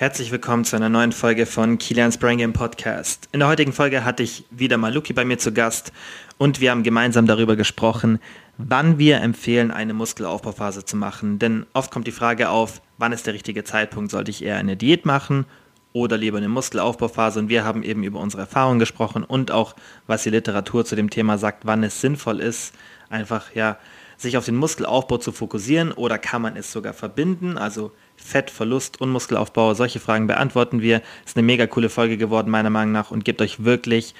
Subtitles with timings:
[0.00, 3.28] Herzlich willkommen zu einer neuen Folge von Kilians Brain Game Podcast.
[3.32, 5.92] In der heutigen Folge hatte ich wieder mal Luki bei mir zu Gast
[6.38, 8.18] und wir haben gemeinsam darüber gesprochen,
[8.56, 11.38] wann wir empfehlen, eine Muskelaufbauphase zu machen.
[11.38, 14.10] Denn oft kommt die Frage auf, wann ist der richtige Zeitpunkt?
[14.10, 15.44] Sollte ich eher eine Diät machen
[15.92, 17.38] oder lieber eine Muskelaufbauphase?
[17.38, 19.76] Und wir haben eben über unsere Erfahrungen gesprochen und auch,
[20.06, 22.74] was die Literatur zu dem Thema sagt, wann es sinnvoll ist,
[23.10, 23.76] einfach ja
[24.16, 27.56] sich auf den Muskelaufbau zu fokussieren oder kann man es sogar verbinden?
[27.56, 27.92] Also
[28.22, 31.02] Fettverlust und Muskelaufbau, solche Fragen beantworten wir.
[31.24, 34.14] Ist eine mega coole Folge geworden, meiner Meinung nach, und gibt euch wirklich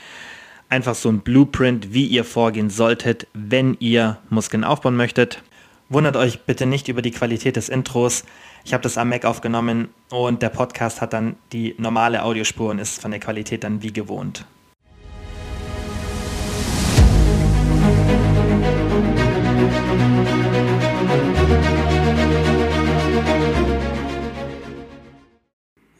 [0.69, 5.43] einfach so ein Blueprint, wie ihr vorgehen solltet, wenn ihr Muskeln aufbauen möchtet.
[5.89, 8.25] Wundert euch bitte nicht über die Qualität des Intros.
[8.65, 12.79] Ich habe das am Mac aufgenommen und der Podcast hat dann die normale Audiospur und
[12.79, 14.45] ist von der Qualität dann wie gewohnt.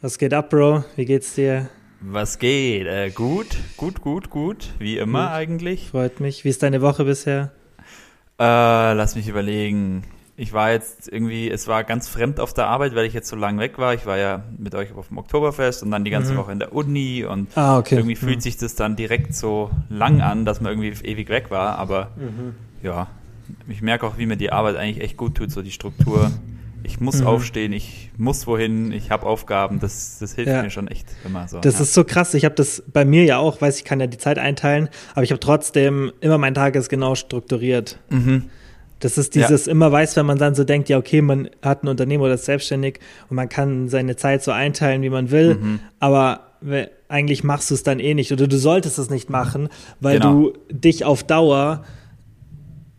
[0.03, 0.83] Was geht ab, Bro?
[0.95, 1.69] Wie geht's dir?
[1.99, 2.87] Was geht?
[2.87, 3.45] Äh, gut,
[3.77, 4.69] gut, gut, gut.
[4.79, 5.31] Wie immer gut.
[5.31, 5.89] eigentlich.
[5.89, 6.43] Freut mich.
[6.43, 7.51] Wie ist deine Woche bisher?
[8.39, 10.03] Äh, lass mich überlegen.
[10.37, 13.35] Ich war jetzt irgendwie, es war ganz fremd auf der Arbeit, weil ich jetzt so
[13.35, 13.93] lange weg war.
[13.93, 16.37] Ich war ja mit euch auf dem Oktoberfest und dann die ganze mhm.
[16.37, 17.97] Woche in der Uni und ah, okay.
[17.97, 18.41] irgendwie fühlt mhm.
[18.41, 21.77] sich das dann direkt so lang an, dass man irgendwie ewig weg war.
[21.77, 22.55] Aber mhm.
[22.81, 23.05] ja,
[23.67, 26.31] ich merke auch, wie mir die Arbeit eigentlich echt gut tut, so die Struktur
[26.83, 27.27] ich muss mhm.
[27.27, 30.63] aufstehen, ich muss wohin, ich habe Aufgaben, das, das hilft ja.
[30.63, 31.59] mir schon echt immer so.
[31.59, 31.81] Das ja.
[31.81, 32.33] ist so krass.
[32.33, 35.23] Ich habe das bei mir ja auch, weiß ich kann ja die Zeit einteilen, aber
[35.23, 37.99] ich habe trotzdem immer mein Tag ist genau strukturiert.
[38.09, 38.49] Mhm.
[38.99, 39.71] Das ist dieses ja.
[39.71, 42.45] immer weiß, wenn man dann so denkt, ja, okay, man hat ein Unternehmen oder ist
[42.45, 45.79] selbstständig und man kann seine Zeit so einteilen, wie man will, mhm.
[45.99, 46.51] aber
[47.07, 50.33] eigentlich machst du es dann eh nicht oder du solltest es nicht machen, weil genau.
[50.33, 51.83] du dich auf Dauer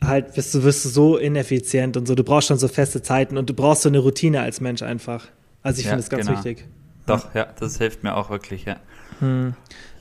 [0.07, 2.15] halt wirst du, wirst du so ineffizient und so.
[2.15, 5.27] Du brauchst schon so feste Zeiten und du brauchst so eine Routine als Mensch einfach.
[5.63, 6.39] Also ich ja, finde es ganz genau.
[6.39, 6.67] wichtig.
[7.07, 8.77] Doch, ja, das hilft mir auch wirklich, ja.
[9.21, 9.55] Hm.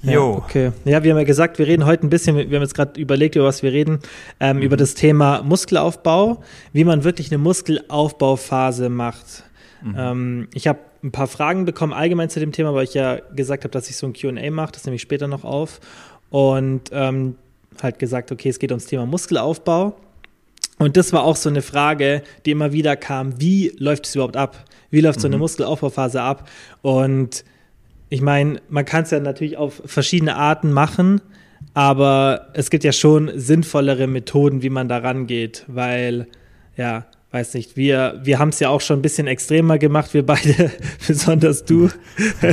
[0.04, 0.34] Ja, jo.
[0.34, 0.72] okay.
[0.84, 3.36] Ja, wir haben ja gesagt, wir reden heute ein bisschen, wir haben jetzt gerade überlegt,
[3.36, 4.00] über was wir reden,
[4.40, 4.64] ähm, mhm.
[4.64, 9.44] über das Thema Muskelaufbau, wie man wirklich eine Muskelaufbauphase macht.
[9.84, 9.96] Mhm.
[9.98, 13.64] Ähm, ich habe ein paar Fragen bekommen allgemein zu dem Thema, weil ich ja gesagt
[13.64, 15.80] habe, dass ich so ein QA mache, das nehme ich später noch auf.
[16.30, 17.36] Und ähm,
[17.82, 19.96] halt gesagt, okay, es geht ums Thema Muskelaufbau.
[20.78, 24.36] Und das war auch so eine Frage, die immer wieder kam, wie läuft es überhaupt
[24.36, 24.66] ab?
[24.90, 25.42] Wie läuft so eine mhm.
[25.42, 26.50] Muskelaufbauphase ab?
[26.82, 27.46] Und
[28.10, 31.22] ich meine, man kann es ja natürlich auf verschiedene Arten machen,
[31.74, 36.28] aber es gibt ja schon sinnvollere Methoden, wie man da rangeht, weil,
[36.76, 40.26] ja, weiß nicht, wir, wir haben es ja auch schon ein bisschen extremer gemacht, wir
[40.26, 40.72] beide,
[41.08, 41.90] besonders du,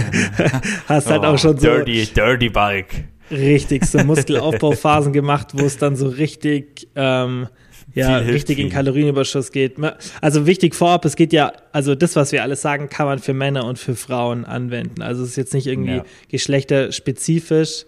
[0.86, 1.66] hast halt oh, auch schon so.
[1.66, 7.48] Dirty, dirty Bike richtig so Muskelaufbauphasen gemacht, wo es dann so richtig, ähm,
[7.94, 9.76] ja, richtig in Kalorienüberschuss geht.
[10.20, 13.34] Also wichtig vorab, es geht ja, also das, was wir alles sagen, kann man für
[13.34, 15.02] Männer und für Frauen anwenden.
[15.02, 16.04] Also es ist jetzt nicht irgendwie ja.
[16.28, 17.86] geschlechterspezifisch,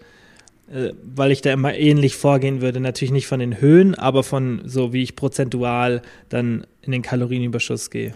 [0.71, 2.79] äh, weil ich da immer ähnlich vorgehen würde.
[2.79, 7.89] Natürlich nicht von den Höhen, aber von so, wie ich prozentual dann in den Kalorienüberschuss
[7.89, 8.15] gehe.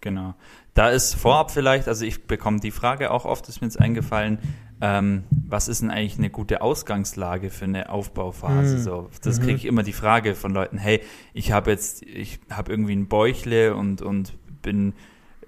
[0.00, 0.34] Genau.
[0.74, 4.38] Da ist vorab vielleicht, also ich bekomme die Frage auch oft, ist mir jetzt eingefallen,
[4.80, 8.76] ähm, was ist denn eigentlich eine gute Ausgangslage für eine Aufbauphase?
[8.76, 8.82] Mhm.
[8.82, 11.00] So, das kriege ich immer die Frage von Leuten, hey,
[11.32, 14.94] ich habe jetzt, ich habe irgendwie ein Bäuchle und, und bin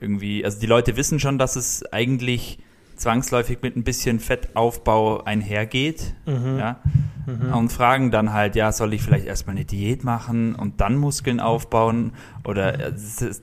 [0.01, 2.59] irgendwie, also die Leute wissen schon, dass es eigentlich
[2.99, 6.59] zwangsläufig mit ein bisschen Fettaufbau einhergeht, mhm.
[6.59, 6.81] ja,
[7.27, 7.55] mhm.
[7.55, 11.41] und fragen dann halt, ja, soll ich vielleicht erstmal eine Diät machen und dann Muskeln
[11.41, 12.13] aufbauen?
[12.45, 12.93] Oder äh,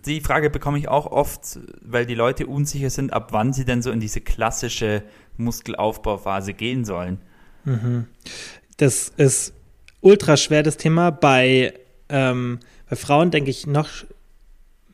[0.05, 3.81] die Frage bekomme ich auch oft, weil die Leute unsicher sind, ab wann sie denn
[3.81, 5.03] so in diese klassische
[5.37, 7.19] Muskelaufbauphase gehen sollen.
[7.63, 8.05] Mhm.
[8.77, 9.53] Das ist
[10.01, 11.11] ultra schwer, das Thema.
[11.11, 11.73] Bei,
[12.09, 12.59] ähm,
[12.89, 13.89] bei Frauen denke ich noch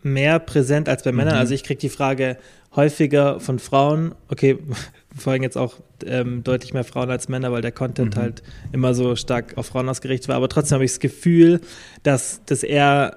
[0.03, 1.35] mehr präsent als bei Männern.
[1.35, 1.39] Mhm.
[1.39, 2.37] Also ich kriege die Frage
[2.75, 4.57] häufiger von Frauen, okay,
[5.15, 5.75] vor allem jetzt auch
[6.05, 8.19] ähm, deutlich mehr Frauen als Männer, weil der Content mhm.
[8.19, 10.37] halt immer so stark auf Frauen ausgerichtet war.
[10.37, 11.61] Aber trotzdem habe ich das Gefühl,
[12.03, 13.15] dass das eher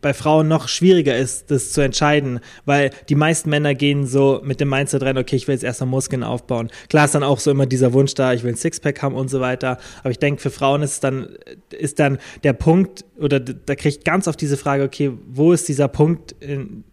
[0.00, 4.60] bei Frauen noch schwieriger ist, das zu entscheiden, weil die meisten Männer gehen so mit
[4.60, 6.70] dem Mindset rein, okay, ich will jetzt erstmal Muskeln aufbauen.
[6.88, 9.28] Klar ist dann auch so immer dieser Wunsch da, ich will ein Sixpack haben und
[9.28, 9.78] so weiter.
[10.00, 11.36] Aber ich denke, für Frauen ist dann,
[11.70, 15.68] ist dann der Punkt, oder da kriege ich ganz oft diese Frage, okay, wo ist
[15.68, 16.84] dieser Punkt, in,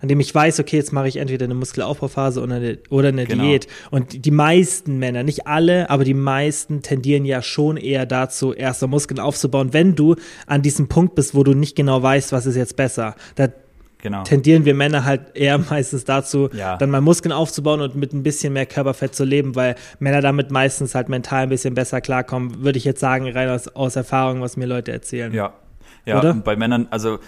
[0.00, 3.24] an dem ich weiß, okay, jetzt mache ich entweder eine Muskelaufbauphase oder eine, oder eine
[3.26, 3.44] genau.
[3.44, 3.66] Diät.
[3.90, 8.86] Und die meisten Männer, nicht alle, aber die meisten tendieren ja schon eher dazu, erste
[8.86, 12.56] Muskeln aufzubauen, wenn du an diesem Punkt bist, wo du nicht genau weißt, was ist
[12.56, 13.14] jetzt besser.
[13.34, 13.48] Da
[14.04, 14.22] Genau.
[14.22, 16.76] tendieren wir Männer halt eher meistens dazu, ja.
[16.76, 20.50] dann mal Muskeln aufzubauen und mit ein bisschen mehr Körperfett zu leben, weil Männer damit
[20.50, 24.42] meistens halt mental ein bisschen besser klarkommen, würde ich jetzt sagen, rein aus, aus Erfahrung,
[24.42, 25.32] was mir Leute erzählen.
[25.32, 25.54] Ja.
[26.04, 26.34] Ja, Oder?
[26.34, 27.18] bei Männern, also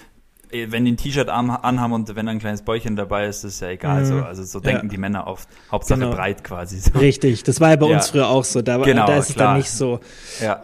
[0.69, 4.03] wenn die ein T-Shirt anhaben und wenn ein kleines Bäuchchen dabei ist, ist ja egal.
[4.03, 4.07] Mhm.
[4.07, 4.15] So.
[4.23, 4.91] Also so denken ja.
[4.91, 5.49] die Männer oft.
[5.71, 6.15] Hauptsache genau.
[6.15, 6.79] breit quasi.
[6.79, 6.99] So.
[6.99, 7.97] Richtig, das war ja bei ja.
[7.97, 8.63] uns früher auch so.
[8.63, 9.35] Da, genau, da ist klar.
[9.35, 10.01] es dann nicht so.
[10.43, 10.63] Ja.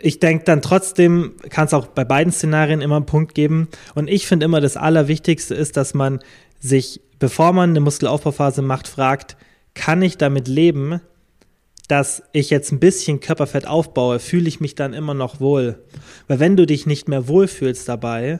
[0.00, 3.68] Ich denke dann trotzdem, kann es auch bei beiden Szenarien immer einen Punkt geben.
[3.94, 6.20] Und ich finde immer, das Allerwichtigste ist, dass man
[6.58, 9.36] sich, bevor man eine Muskelaufbauphase macht, fragt,
[9.74, 11.00] kann ich damit leben,
[11.90, 15.82] dass ich jetzt ein bisschen Körperfett aufbaue, fühle ich mich dann immer noch wohl.
[16.28, 18.38] Weil wenn du dich nicht mehr wohlfühlst dabei,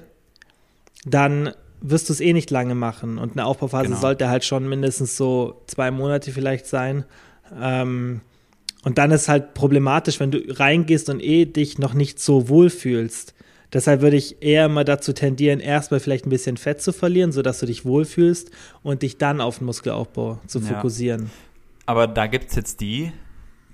[1.04, 3.18] dann wirst du es eh nicht lange machen.
[3.18, 4.00] Und eine Aufbauphase genau.
[4.00, 7.04] sollte halt schon mindestens so zwei Monate vielleicht sein.
[7.58, 8.20] Ähm,
[8.82, 13.34] und dann ist halt problematisch, wenn du reingehst und eh dich noch nicht so wohlfühlst.
[13.72, 17.60] Deshalb würde ich eher mal dazu tendieren, erstmal vielleicht ein bisschen Fett zu verlieren, sodass
[17.60, 18.50] du dich wohlfühlst
[18.82, 21.24] und dich dann auf den Muskelaufbau zu fokussieren.
[21.24, 21.30] Ja.
[21.86, 23.12] Aber da gibt es jetzt die,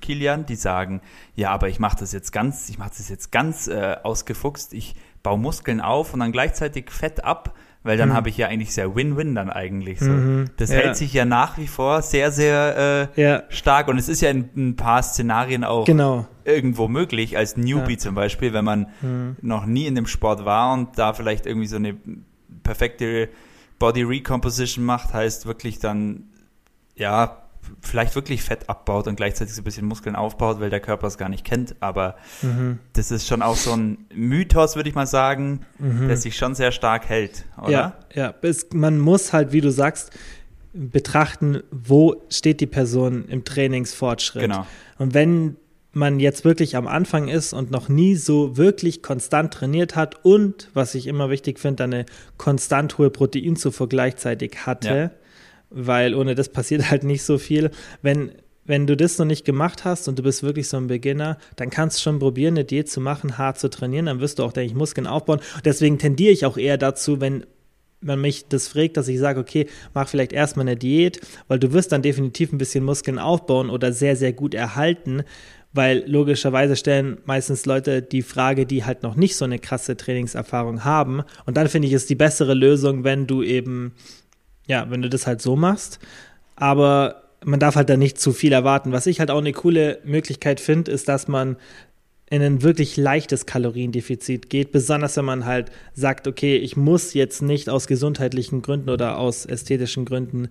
[0.02, 1.00] Kilian, die sagen,
[1.34, 4.94] ja, aber ich mache das jetzt ganz, ich mache das jetzt ganz äh, ausgefuchst, ich
[5.26, 8.14] baue Muskeln auf und dann gleichzeitig Fett ab, weil dann mhm.
[8.14, 10.10] habe ich ja eigentlich sehr Win-Win dann eigentlich so.
[10.10, 10.50] Mhm.
[10.56, 10.76] Das ja.
[10.76, 13.42] hält sich ja nach wie vor sehr, sehr äh, ja.
[13.48, 16.28] stark und es ist ja in ein paar Szenarien auch genau.
[16.44, 17.98] irgendwo möglich, als Newbie ja.
[17.98, 19.34] zum Beispiel, wenn man mhm.
[19.42, 21.96] noch nie in dem Sport war und da vielleicht irgendwie so eine
[22.62, 23.28] perfekte
[23.80, 26.28] Body Recomposition macht, heißt wirklich dann,
[26.94, 27.42] ja,
[27.80, 31.18] vielleicht wirklich Fett abbaut und gleichzeitig so ein bisschen Muskeln aufbaut, weil der Körper es
[31.18, 31.76] gar nicht kennt.
[31.80, 32.78] Aber mhm.
[32.92, 36.08] das ist schon auch so ein Mythos, würde ich mal sagen, mhm.
[36.08, 37.70] der sich schon sehr stark hält, oder?
[37.70, 38.34] Ja, ja.
[38.42, 40.10] Es, man muss halt, wie du sagst,
[40.72, 44.42] betrachten, wo steht die Person im Trainingsfortschritt.
[44.42, 44.66] Genau.
[44.98, 45.56] Und wenn
[45.92, 50.68] man jetzt wirklich am Anfang ist und noch nie so wirklich konstant trainiert hat und,
[50.74, 55.25] was ich immer wichtig finde, eine konstant hohe Proteinzufuhr gleichzeitig hatte, ja
[55.70, 57.70] weil ohne das passiert halt nicht so viel.
[58.02, 58.32] Wenn,
[58.64, 61.70] wenn du das noch nicht gemacht hast und du bist wirklich so ein Beginner, dann
[61.70, 64.52] kannst du schon probieren, eine Diät zu machen, hart zu trainieren, dann wirst du auch,
[64.52, 65.40] denke ich, Muskeln aufbauen.
[65.64, 67.46] Deswegen tendiere ich auch eher dazu, wenn
[68.00, 71.72] man mich das fragt, dass ich sage, okay, mach vielleicht erstmal eine Diät, weil du
[71.72, 75.22] wirst dann definitiv ein bisschen Muskeln aufbauen oder sehr, sehr gut erhalten,
[75.72, 80.84] weil logischerweise stellen meistens Leute die Frage, die halt noch nicht so eine krasse Trainingserfahrung
[80.84, 81.22] haben.
[81.44, 83.92] Und dann finde ich es die bessere Lösung, wenn du eben
[84.66, 85.98] ja, wenn du das halt so machst.
[86.56, 88.92] Aber man darf halt da nicht zu viel erwarten.
[88.92, 91.56] Was ich halt auch eine coole Möglichkeit finde, ist, dass man
[92.28, 97.40] in ein wirklich leichtes Kaloriendefizit geht, besonders wenn man halt sagt, okay, ich muss jetzt
[97.40, 100.48] nicht aus gesundheitlichen Gründen oder aus ästhetischen Gründen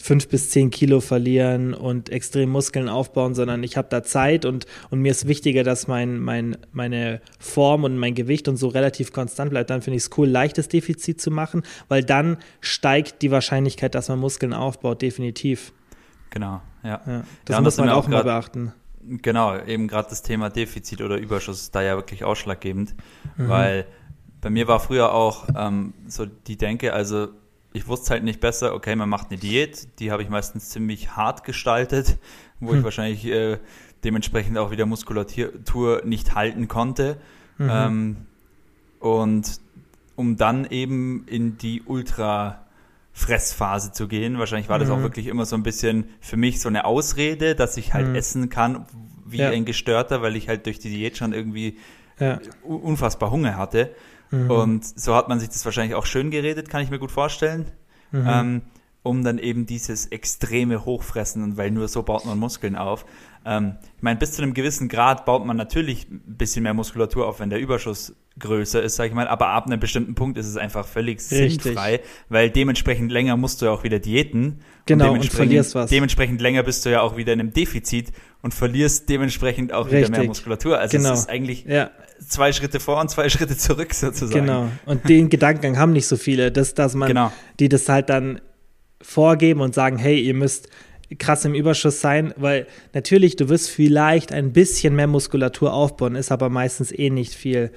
[0.00, 4.66] fünf bis zehn Kilo verlieren und extrem Muskeln aufbauen, sondern ich habe da Zeit und,
[4.90, 9.12] und mir ist wichtiger, dass mein, mein, meine Form und mein Gewicht und so relativ
[9.12, 9.70] konstant bleibt.
[9.70, 14.08] Dann finde ich es cool, leichtes Defizit zu machen, weil dann steigt die Wahrscheinlichkeit, dass
[14.08, 15.72] man Muskeln aufbaut, definitiv.
[16.30, 17.00] Genau, ja.
[17.06, 18.72] ja das ja, muss man auch mal beachten.
[19.00, 22.94] Genau, eben gerade das Thema Defizit oder Überschuss ist da ja wirklich ausschlaggebend,
[23.36, 23.48] mhm.
[23.48, 23.86] weil
[24.40, 27.28] bei mir war früher auch ähm, so die Denke, also
[27.72, 31.16] ich wusste halt nicht besser, okay, man macht eine Diät, die habe ich meistens ziemlich
[31.16, 32.18] hart gestaltet,
[32.60, 32.78] wo hm.
[32.78, 33.58] ich wahrscheinlich äh,
[34.04, 37.18] dementsprechend auch wieder Muskulatur nicht halten konnte.
[37.58, 37.70] Mhm.
[37.70, 38.16] Ähm,
[39.00, 39.60] und
[40.16, 42.64] um dann eben in die Ultra
[43.12, 44.38] Fressphase zu gehen.
[44.38, 45.02] Wahrscheinlich war das auch mhm.
[45.02, 48.14] wirklich immer so ein bisschen für mich so eine Ausrede, dass ich halt mhm.
[48.14, 48.86] essen kann
[49.26, 49.50] wie ja.
[49.50, 51.78] ein Gestörter, weil ich halt durch die Diät schon irgendwie
[52.18, 52.40] ja.
[52.62, 53.94] unfassbar Hunger hatte.
[54.30, 54.50] Mhm.
[54.50, 57.66] Und so hat man sich das wahrscheinlich auch schön geredet, kann ich mir gut vorstellen.
[58.12, 58.26] Mhm.
[58.28, 58.62] Ähm,
[59.08, 63.06] um dann eben dieses extreme Hochfressen und weil nur so baut man Muskeln auf.
[63.46, 67.26] Ähm, ich meine, bis zu einem gewissen Grad baut man natürlich ein bisschen mehr Muskulatur
[67.26, 70.46] auf, wenn der Überschuss größer ist, sag ich mal, aber ab einem bestimmten Punkt ist
[70.46, 71.62] es einfach völlig Richtig.
[71.62, 74.60] sinnfrei, weil dementsprechend länger musst du ja auch wieder diäten.
[74.86, 75.90] Genau, und, und verlierst was.
[75.90, 78.12] Dementsprechend länger bist du ja auch wieder in einem Defizit
[78.42, 80.08] und verlierst dementsprechend auch Richtig.
[80.08, 80.78] wieder mehr Muskulatur.
[80.78, 81.14] Also genau.
[81.14, 81.90] es ist eigentlich ja.
[82.26, 84.46] zwei Schritte vor und zwei Schritte zurück sozusagen.
[84.46, 84.68] Genau.
[84.84, 87.32] Und den Gedankengang haben nicht so viele, dass, dass man, genau.
[87.58, 88.40] die das halt dann
[89.00, 90.68] vorgeben und sagen, hey, ihr müsst
[91.18, 96.30] krass im Überschuss sein, weil natürlich, du wirst vielleicht ein bisschen mehr Muskulatur aufbauen, ist
[96.30, 97.70] aber meistens eh nicht viel,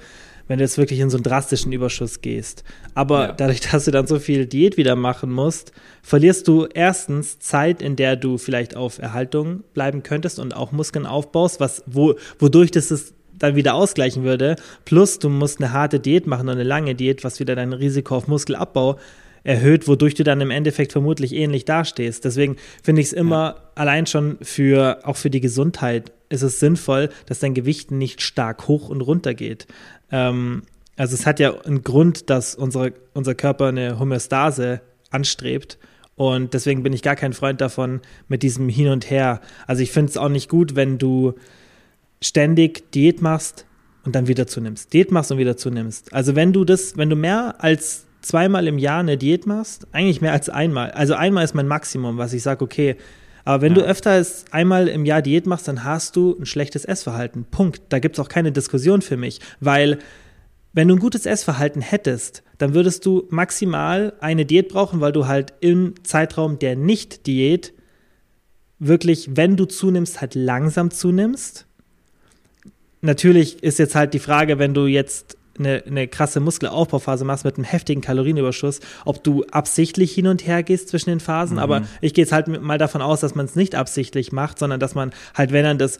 [0.48, 2.64] wenn du jetzt wirklich in so einen drastischen Überschuss gehst.
[2.94, 3.32] Aber ja.
[3.32, 7.96] dadurch, dass du dann so viel Diät wieder machen musst, verlierst du erstens Zeit, in
[7.96, 12.90] der du vielleicht auf Erhaltung bleiben könntest und auch Muskeln aufbaust, was, wo, wodurch das
[12.90, 14.56] es dann wieder ausgleichen würde.
[14.84, 18.16] Plus, du musst eine harte Diät machen und eine lange Diät, was wieder dein Risiko
[18.16, 18.98] auf Muskelabbau
[19.44, 22.24] erhöht, wodurch du dann im Endeffekt vermutlich ähnlich dastehst.
[22.24, 23.70] Deswegen finde ich es immer ja.
[23.74, 28.68] allein schon für, auch für die Gesundheit, ist es sinnvoll, dass dein Gewicht nicht stark
[28.68, 29.66] hoch und runter geht.
[30.10, 30.62] Ähm,
[30.96, 34.80] also es hat ja einen Grund, dass unsere, unser Körper eine Homöostase
[35.10, 35.78] anstrebt.
[36.14, 39.40] Und deswegen bin ich gar kein Freund davon mit diesem Hin und Her.
[39.66, 41.34] Also ich finde es auch nicht gut, wenn du
[42.20, 43.66] ständig Diät machst
[44.04, 44.92] und dann wieder zunimmst.
[44.92, 46.12] Diät machst und wieder zunimmst.
[46.12, 50.20] Also wenn du das, wenn du mehr als zweimal im Jahr eine Diät machst, eigentlich
[50.20, 50.92] mehr als einmal.
[50.92, 52.96] Also einmal ist mein Maximum, was ich sage, okay,
[53.44, 53.82] aber wenn ja.
[53.82, 57.44] du öfter als einmal im Jahr Diät machst, dann hast du ein schlechtes Essverhalten.
[57.50, 57.82] Punkt.
[57.88, 59.98] Da gibt es auch keine Diskussion für mich, weil
[60.72, 65.26] wenn du ein gutes Essverhalten hättest, dann würdest du maximal eine Diät brauchen, weil du
[65.26, 67.74] halt im Zeitraum der Nicht-Diät
[68.78, 71.66] wirklich, wenn du zunimmst, halt langsam zunimmst.
[73.00, 77.56] Natürlich ist jetzt halt die Frage, wenn du jetzt eine, eine krasse Muskelaufbauphase machst mit
[77.56, 81.56] einem heftigen Kalorienüberschuss, ob du absichtlich hin und her gehst zwischen den Phasen.
[81.56, 81.62] Mhm.
[81.62, 84.80] Aber ich gehe jetzt halt mal davon aus, dass man es nicht absichtlich macht, sondern
[84.80, 85.98] dass man halt, wenn er das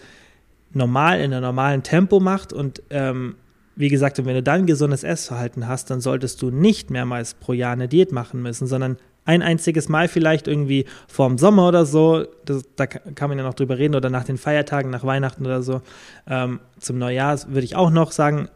[0.73, 3.37] normal in einem normalen Tempo macht und ähm,
[3.75, 7.73] wie gesagt, wenn du dann gesundes Essverhalten hast, dann solltest du nicht mehrmals pro Jahr
[7.73, 12.64] eine Diät machen müssen, sondern ein einziges Mal vielleicht irgendwie vorm Sommer oder so, das,
[12.76, 15.80] da kann man ja noch drüber reden, oder nach den Feiertagen, nach Weihnachten oder so.
[16.26, 18.49] Ähm, zum Neujahr würde ich auch noch sagen,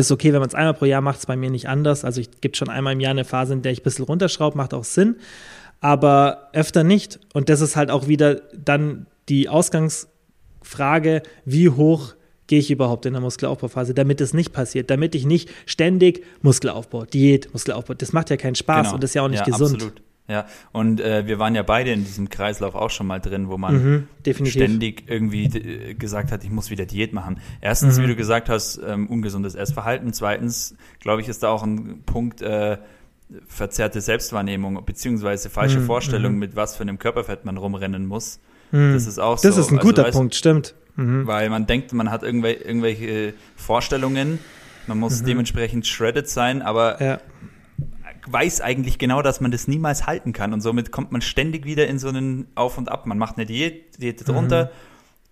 [0.00, 2.04] es ist okay, wenn man es einmal pro Jahr macht, ist bei mir nicht anders.
[2.04, 4.56] Also ich gibt schon einmal im Jahr eine Phase, in der ich ein bisschen runterschraube,
[4.56, 5.16] macht auch Sinn,
[5.80, 7.20] aber öfter nicht.
[7.32, 12.14] Und das ist halt auch wieder dann die Ausgangsfrage, wie hoch
[12.46, 17.04] gehe ich überhaupt in der Muskelaufbauphase, damit es nicht passiert, damit ich nicht ständig Muskelaufbau,
[17.04, 18.94] Diät, Muskelaufbau, das macht ja keinen Spaß genau.
[18.96, 19.74] und ist ja auch nicht ja, gesund.
[19.74, 20.02] Absolut.
[20.26, 23.58] Ja, und äh, wir waren ja beide in diesem Kreislauf auch schon mal drin, wo
[23.58, 27.40] man mhm, ständig irgendwie äh, gesagt hat, ich muss wieder Diät machen.
[27.60, 28.04] Erstens, mhm.
[28.04, 30.14] wie du gesagt hast, ähm, ungesundes Essverhalten.
[30.14, 32.78] Zweitens, glaube ich, ist da auch ein Punkt, äh,
[33.46, 35.86] verzerrte Selbstwahrnehmung beziehungsweise falsche mhm.
[35.86, 36.38] Vorstellung, mhm.
[36.38, 38.40] mit was für einem Körperfett man rumrennen muss.
[38.72, 38.94] Mhm.
[38.94, 39.46] Das ist auch so.
[39.46, 40.74] Das ist ein also, guter weißt, Punkt, stimmt.
[40.96, 41.26] Mhm.
[41.26, 44.38] Weil man denkt, man hat irgendwelche, irgendwelche Vorstellungen,
[44.86, 47.20] man muss dementsprechend shredded sein, aber ja.
[48.26, 50.52] Weiß eigentlich genau, dass man das niemals halten kann.
[50.52, 53.06] Und somit kommt man ständig wieder in so einen Auf und Ab.
[53.06, 54.70] Man macht eine Diät, Diät drunter mhm.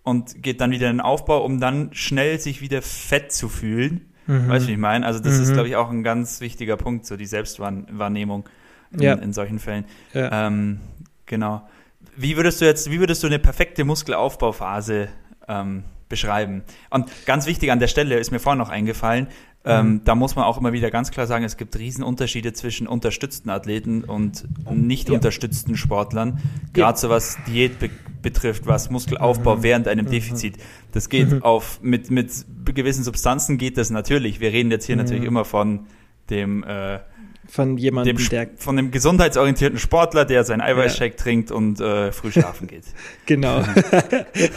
[0.03, 4.13] und geht dann wieder in den Aufbau, um dann schnell sich wieder fett zu fühlen.
[4.27, 4.49] Mhm.
[4.49, 5.07] Weißt du, wie ich meine?
[5.07, 5.55] Also das ist, mhm.
[5.55, 8.49] glaube ich, auch ein ganz wichtiger Punkt, so die Selbstwahrnehmung
[8.93, 9.15] in, ja.
[9.15, 9.85] in solchen Fällen.
[10.13, 10.47] Ja.
[10.47, 10.81] Ähm,
[11.27, 11.69] genau.
[12.17, 15.09] Wie würdest du jetzt, wie würdest du eine perfekte Muskelaufbauphase
[15.49, 16.63] ähm, beschreiben.
[16.91, 19.29] Und ganz wichtig an der Stelle ist mir vorhin noch eingefallen,
[19.65, 20.05] ähm, mhm.
[20.05, 24.03] da muss man auch immer wieder ganz klar sagen, es gibt Riesenunterschiede zwischen unterstützten Athleten
[24.03, 25.15] und nicht ja.
[25.15, 26.41] unterstützten Sportlern.
[26.73, 26.97] Gerade ja.
[26.97, 27.91] so was Diät be
[28.23, 29.63] betrifft, was Muskelaufbau mhm.
[29.65, 30.11] während einem mhm.
[30.11, 30.57] Defizit.
[30.93, 31.43] Das geht mhm.
[31.43, 32.31] auf, mit, mit
[32.65, 34.39] gewissen Substanzen geht das natürlich.
[34.39, 35.03] Wir reden jetzt hier mhm.
[35.03, 35.87] natürlich immer von
[36.31, 37.01] dem, äh,
[37.49, 41.23] von jemandem, dem, der von dem gesundheitsorientierten Sportler, der seinen Eiweißshake ja.
[41.23, 42.85] trinkt und äh, früh schlafen geht.
[43.27, 43.65] genau.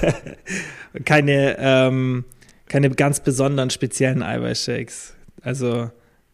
[1.06, 2.26] keine, ähm,
[2.68, 5.16] keine ganz besonderen speziellen Eiweißshakes.
[5.42, 5.92] Also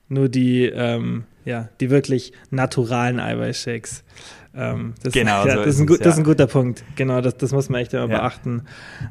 [0.07, 4.03] nur die, ähm, ja, die wirklich naturalen Eiweißshakes.
[4.53, 6.03] Ähm, das, genau, ja, so das, ist ein, es, ja.
[6.03, 6.83] das, ist ein, guter Punkt.
[6.95, 8.19] Genau, das, das muss man echt immer ja.
[8.19, 8.63] beachten.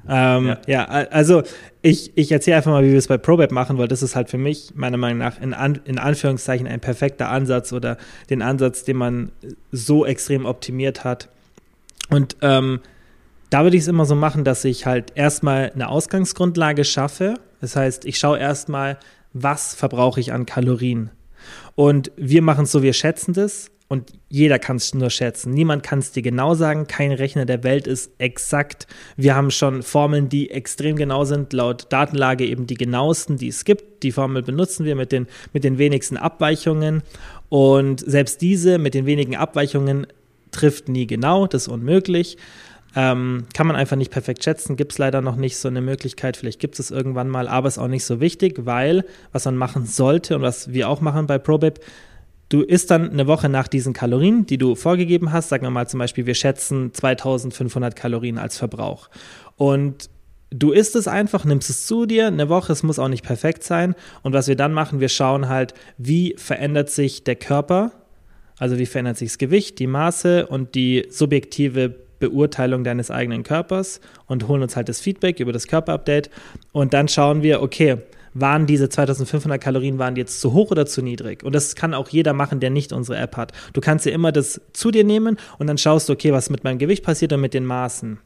[0.08, 0.84] Ähm, ja.
[0.84, 1.42] also
[1.82, 4.28] ich, ich erzähle einfach mal, wie wir es bei ProBab machen, weil das ist halt
[4.28, 7.96] für mich meiner Meinung nach in, An, in Anführungszeichen ein perfekter Ansatz oder
[8.28, 9.32] den Ansatz, den man
[9.72, 11.28] so extrem optimiert hat.
[12.10, 12.80] Und ähm,
[13.50, 17.34] da würde ich es immer so machen, dass ich halt erstmal eine Ausgangsgrundlage schaffe.
[17.60, 18.98] Das heißt, ich schaue erstmal,
[19.32, 21.10] was verbrauche ich an Kalorien.
[21.74, 25.52] Und wir machen es so, wir schätzen das und jeder kann es nur schätzen.
[25.52, 26.86] Niemand kann es dir genau sagen.
[26.86, 28.86] Kein Rechner der Welt ist exakt.
[29.16, 33.64] Wir haben schon Formeln, die extrem genau sind, laut Datenlage eben die genauesten, die es
[33.64, 34.04] gibt.
[34.04, 37.02] Die Formel benutzen wir mit den, mit den wenigsten Abweichungen.
[37.48, 40.06] Und selbst diese mit den wenigen Abweichungen
[40.52, 41.48] trifft nie genau.
[41.48, 42.36] Das ist unmöglich.
[42.96, 46.36] Ähm, kann man einfach nicht perfekt schätzen, gibt es leider noch nicht so eine Möglichkeit.
[46.36, 49.86] Vielleicht gibt es irgendwann mal, aber ist auch nicht so wichtig, weil was man machen
[49.86, 51.78] sollte und was wir auch machen bei ProBab,
[52.50, 55.50] Du isst dann eine Woche nach diesen Kalorien, die du vorgegeben hast.
[55.50, 59.08] Sagen wir mal zum Beispiel, wir schätzen 2500 Kalorien als Verbrauch.
[59.56, 60.10] Und
[60.50, 63.62] du isst es einfach, nimmst es zu dir, eine Woche, es muss auch nicht perfekt
[63.62, 63.94] sein.
[64.22, 67.92] Und was wir dann machen, wir schauen halt, wie verändert sich der Körper,
[68.58, 74.00] also wie verändert sich das Gewicht, die Maße und die subjektive Beurteilung deines eigenen Körpers
[74.26, 76.30] und holen uns halt das Feedback über das Körperupdate.
[76.72, 77.98] Und dann schauen wir, okay,
[78.32, 81.42] waren diese 2500 Kalorien, waren die jetzt zu hoch oder zu niedrig?
[81.42, 83.52] Und das kann auch jeder machen, der nicht unsere App hat.
[83.72, 86.62] Du kannst dir immer das zu dir nehmen und dann schaust du, okay, was mit
[86.62, 88.18] meinem Gewicht passiert und mit den Maßen.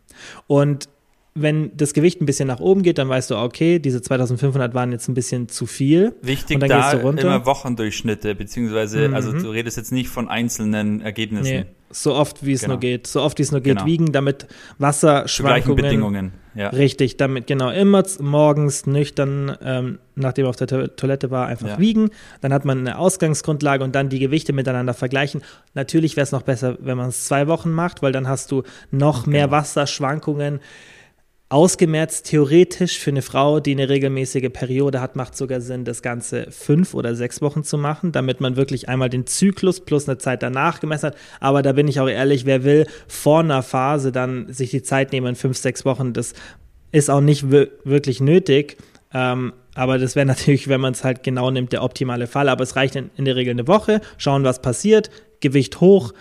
[0.47, 0.89] Und
[1.37, 4.93] wenn das Gewicht ein bisschen nach oben geht, dann weißt du, okay, diese 2500 waren
[4.93, 6.15] jetzt ein bisschen zu viel.
[6.23, 9.15] Wichtig und dann da immer Wochendurchschnitte, beziehungsweise, mhm.
[9.15, 11.53] also du redest jetzt nicht von einzelnen Ergebnissen.
[11.53, 12.75] Nee, so oft wie es genau.
[12.75, 13.87] nur geht, so oft wie es nur geht, genau.
[13.87, 14.47] wiegen, damit
[14.79, 15.77] Wasserschwankungen.
[15.83, 16.69] Bedingungen, ja.
[16.69, 21.67] Richtig, damit genau immer morgens nüchtern, ähm, nachdem er auf der to Toilette war, einfach
[21.67, 21.79] ja.
[21.81, 22.11] wiegen.
[22.43, 25.43] Dann hat man eine Ausgangsgrundlage und dann die Gewichte miteinander vergleichen.
[25.75, 28.63] Natürlich wäre es noch besser, wenn man es zwei Wochen macht, weil dann hast du
[28.93, 29.57] noch mehr genau.
[29.57, 30.61] Wasserschwankungen
[31.55, 36.49] Ausgemerzt theoretisch für eine Frau, die eine regelmäßige Periode hat, macht sogar Sinn, das Ganze
[36.51, 40.43] fünf oder sechs Wochen zu machen, damit man wirklich einmal den Zyklus plus eine Zeit
[40.43, 41.17] danach gemessen hat.
[41.39, 45.13] Aber da bin ich auch ehrlich, wer will vor einer Phase dann sich die Zeit
[45.13, 46.33] nehmen fünf, sechs Wochen, das
[46.91, 48.77] ist auch nicht wirklich nötig.
[49.13, 52.49] Ähm, aber das wäre natürlich, wenn man es halt genau nimmt, der optimale Fall.
[52.49, 55.09] Aber es reicht in, in der Regel eine Woche, schauen, was passiert,
[55.39, 56.15] Gewicht hoch,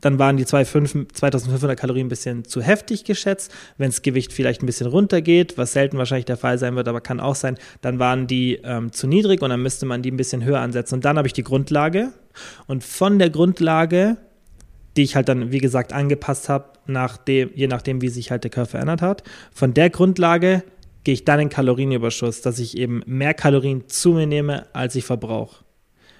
[0.00, 3.52] dann waren die 2500 Kalorien ein bisschen zu heftig geschätzt.
[3.76, 7.00] Wenn das Gewicht vielleicht ein bisschen runtergeht, was selten wahrscheinlich der Fall sein wird, aber
[7.00, 10.16] kann auch sein, dann waren die ähm, zu niedrig und dann müsste man die ein
[10.16, 10.94] bisschen höher ansetzen.
[10.94, 12.12] Und dann habe ich die Grundlage
[12.66, 14.16] und von der Grundlage,
[14.96, 16.70] die ich halt dann, wie gesagt, angepasst habe,
[17.26, 20.62] je nachdem, wie sich halt der Körper verändert hat, von der Grundlage
[21.04, 25.04] gehe ich dann in Kalorienüberschuss, dass ich eben mehr Kalorien zu mir nehme, als ich
[25.04, 25.64] verbrauche.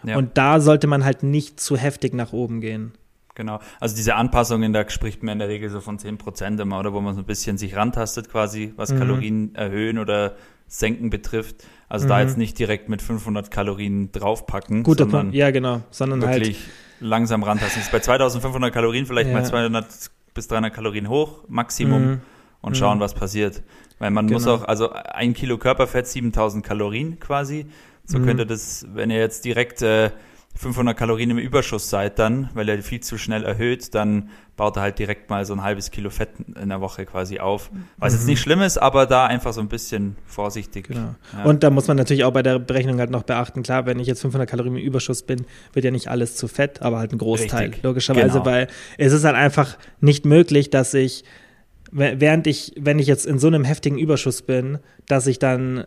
[0.04, 0.16] Ja.
[0.16, 2.92] Und da sollte man halt nicht zu heftig nach oben gehen.
[3.36, 3.60] Genau.
[3.78, 6.92] Also diese Anpassungen, da spricht man in der Regel so von 10 Prozent immer, oder
[6.92, 8.98] wo man so ein bisschen sich rantastet quasi, was mhm.
[8.98, 10.34] Kalorien erhöhen oder
[10.66, 11.64] senken betrifft.
[11.88, 12.08] Also mhm.
[12.08, 14.82] da jetzt nicht direkt mit 500 Kalorien draufpacken.
[14.82, 15.82] Guter Punkt, ja genau.
[15.90, 17.82] Sondern wirklich halt langsam rantasten.
[17.82, 19.34] Ist bei 2500 Kalorien vielleicht ja.
[19.34, 19.86] mal 200
[20.34, 22.20] bis 300 Kalorien hoch, Maximum, mhm.
[22.62, 23.02] und schauen, mhm.
[23.02, 23.62] was passiert.
[23.98, 24.38] Weil man genau.
[24.38, 27.66] muss auch, also ein Kilo Körperfett, 7000 Kalorien quasi.
[28.04, 28.24] So mhm.
[28.24, 30.10] könnte das, wenn ihr jetzt direkt äh,
[30.56, 34.82] 500 Kalorien im Überschuss seid dann, weil er viel zu schnell erhöht, dann baut er
[34.82, 37.70] halt direkt mal so ein halbes Kilo Fett in der Woche quasi auf.
[37.98, 38.18] Was mhm.
[38.18, 40.88] jetzt nicht schlimm ist, aber da einfach so ein bisschen vorsichtig.
[40.88, 41.14] Genau.
[41.36, 41.44] Ja.
[41.44, 44.06] Und da muss man natürlich auch bei der Berechnung halt noch beachten, klar, wenn ich
[44.06, 45.44] jetzt 500 Kalorien im Überschuss bin,
[45.74, 47.82] wird ja nicht alles zu Fett, aber halt ein Großteil, Richtig.
[47.82, 48.46] logischerweise, genau.
[48.46, 51.24] weil es ist halt einfach nicht möglich, dass ich,
[51.92, 55.84] während ich, wenn ich jetzt in so einem heftigen Überschuss bin, dass ich dann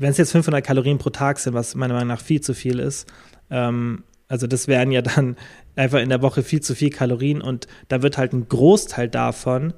[0.00, 2.78] wenn es jetzt 500 Kalorien pro Tag sind, was meiner Meinung nach viel zu viel
[2.78, 3.08] ist,
[3.50, 5.36] ähm, also das wären ja dann
[5.76, 9.72] einfach in der Woche viel zu viel Kalorien und da wird halt ein Großteil davon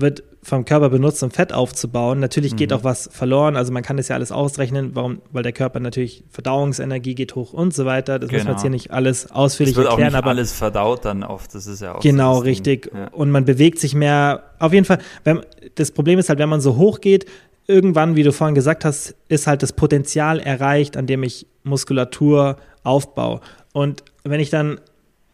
[0.00, 2.18] wird vom Körper benutzt, um Fett aufzubauen.
[2.18, 2.76] Natürlich geht mhm.
[2.76, 3.56] auch was verloren.
[3.56, 7.52] Also man kann das ja alles ausrechnen, warum, weil der Körper natürlich Verdauungsenergie geht hoch
[7.52, 8.18] und so weiter.
[8.18, 8.40] Das genau.
[8.40, 10.08] muss man jetzt hier nicht alles ausführlich das wird erklären.
[10.08, 11.54] Auch nicht aber alles verdaut dann oft.
[11.54, 12.90] Das ist ja auch genau so richtig.
[12.94, 13.08] Ja.
[13.08, 14.44] Und man bewegt sich mehr.
[14.58, 14.98] Auf jeden Fall.
[15.24, 15.40] Wenn,
[15.74, 17.26] das Problem ist halt, wenn man so hoch geht,
[17.66, 22.56] irgendwann, wie du vorhin gesagt hast, ist halt das Potenzial erreicht, an dem ich Muskulatur
[22.82, 23.40] aufbaue.
[23.72, 24.80] Und wenn ich dann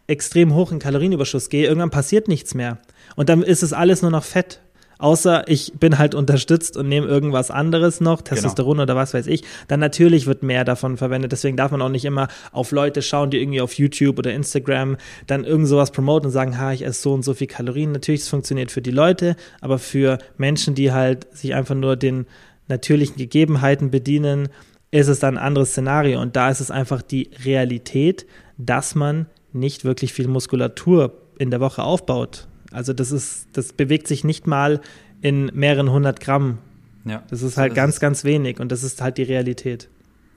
[0.07, 2.77] extrem hoch in Kalorienüberschuss gehe, irgendwann passiert nichts mehr.
[3.15, 4.61] Und dann ist es alles nur noch Fett.
[4.99, 8.29] Außer ich bin halt unterstützt und nehme irgendwas anderes noch, genau.
[8.29, 8.83] Testosteron genau.
[8.83, 11.31] oder was weiß ich, dann natürlich wird mehr davon verwendet.
[11.31, 14.97] Deswegen darf man auch nicht immer auf Leute schauen, die irgendwie auf YouTube oder Instagram
[15.27, 17.91] dann irgend sowas promoten und sagen, ha, ich esse so und so viel Kalorien.
[17.91, 22.25] Natürlich, es funktioniert für die Leute, aber für Menschen, die halt sich einfach nur den
[22.67, 24.49] natürlichen Gegebenheiten bedienen,
[24.97, 26.21] ist es dann ein anderes Szenario.
[26.21, 28.25] Und da ist es einfach die Realität,
[28.57, 32.47] dass man nicht wirklich viel Muskulatur in der Woche aufbaut.
[32.71, 34.81] Also das ist, das bewegt sich nicht mal
[35.21, 36.59] in mehreren hundert Gramm.
[37.05, 39.89] Ja, das ist halt so ganz, ganz wenig und das ist halt die Realität.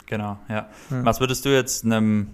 [0.07, 0.69] Genau, ja.
[0.91, 1.05] ja.
[1.05, 2.29] Was würdest du jetzt einem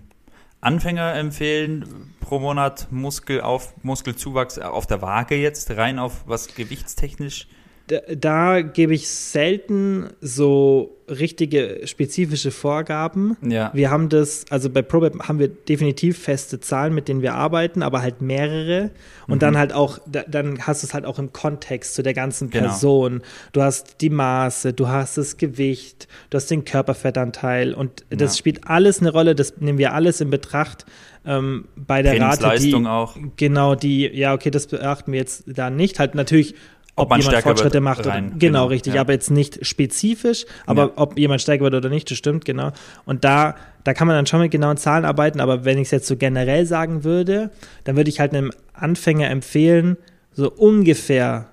[0.61, 1.85] Anfänger empfehlen,
[2.21, 7.49] pro Monat Muskel auf, Muskelzuwachs auf der Waage jetzt, rein auf was gewichtstechnisch?
[7.89, 13.37] Da, da gebe ich selten so richtige spezifische Vorgaben.
[13.43, 13.71] Ja.
[13.75, 17.83] Wir haben das, also bei ProBab haben wir definitiv feste Zahlen, mit denen wir arbeiten,
[17.83, 18.91] aber halt mehrere.
[19.27, 19.39] Und mhm.
[19.39, 22.51] dann halt auch, da, dann hast du es halt auch im Kontext zu der ganzen
[22.51, 22.67] genau.
[22.67, 23.13] Person.
[23.13, 23.25] Genau.
[23.53, 28.39] Du hast die Maße, du hast das Gewicht, du hast den Körperfettanteil und das ja.
[28.39, 30.87] spielt alles eine Rolle, das nehmen wir alles in Betracht.
[31.25, 33.17] Ähm, bei der Rate, die, auch.
[33.37, 35.99] Genau, die, ja, okay, das beachten wir jetzt da nicht.
[35.99, 36.55] Halt natürlich
[36.97, 38.07] ob, ob jemand Fortschritte macht.
[38.07, 39.03] Rein, oder, genau, genau, richtig, ja.
[39.03, 40.93] aber jetzt nicht spezifisch, aber ja.
[40.97, 42.73] ob jemand stärker wird oder nicht, das stimmt, genau.
[43.05, 43.55] Und da,
[43.85, 46.17] da kann man dann schon mit genauen Zahlen arbeiten, aber wenn ich es jetzt so
[46.17, 47.51] generell sagen würde,
[47.85, 49.97] dann würde ich halt einem Anfänger empfehlen,
[50.33, 51.49] so ungefähr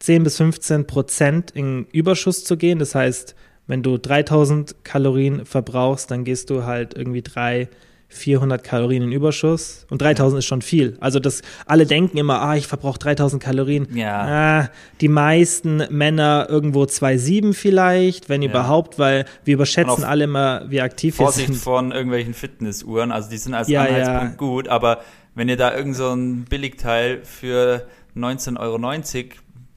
[0.00, 2.78] 10 bis 15 Prozent in Überschuss zu gehen.
[2.78, 3.34] Das heißt,
[3.66, 7.68] wenn du 3000 Kalorien verbrauchst, dann gehst du halt irgendwie drei
[8.12, 10.96] 400 Kalorien in Überschuss und 3000 ist schon viel.
[11.00, 13.88] Also das alle denken immer, ah, ich verbrauche 3000 Kalorien.
[13.94, 14.22] Ja.
[14.22, 14.70] Ah,
[15.00, 18.50] die meisten Männer irgendwo 2,7 vielleicht, wenn ja.
[18.50, 21.64] überhaupt, weil wir überschätzen alle immer, wie aktiv Vorsicht wir sind.
[21.64, 24.36] von irgendwelchen Fitnessuhren, also die sind als ja, Anhaltspunkt ja.
[24.36, 25.00] gut, aber
[25.34, 28.78] wenn ihr da irgend so ein Billigteil für 19,90 Euro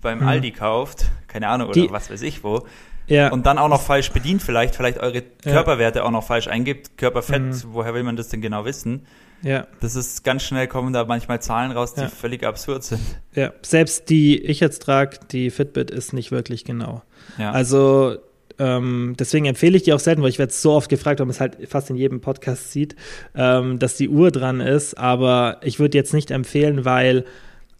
[0.01, 0.27] beim hm.
[0.27, 2.65] Aldi kauft, keine Ahnung, oder die, was weiß ich wo,
[3.07, 3.31] ja.
[3.31, 7.41] und dann auch noch falsch bedient vielleicht, vielleicht eure Körperwerte auch noch falsch eingibt, Körperfett,
[7.41, 7.63] mhm.
[7.67, 9.05] woher will man das denn genau wissen?
[9.41, 9.67] Ja.
[9.79, 12.09] Das ist ganz schnell kommen da manchmal Zahlen raus, die ja.
[12.09, 13.01] völlig absurd sind.
[13.33, 17.03] Ja, selbst die ich jetzt trage, die Fitbit ist nicht wirklich genau.
[17.37, 17.51] Ja.
[17.51, 18.17] Also
[18.57, 21.31] ähm, deswegen empfehle ich die auch selten, weil ich werde so oft gefragt, ob man
[21.33, 22.95] es halt fast in jedem Podcast sieht,
[23.35, 24.97] ähm, dass die Uhr dran ist.
[24.97, 27.25] Aber ich würde jetzt nicht empfehlen, weil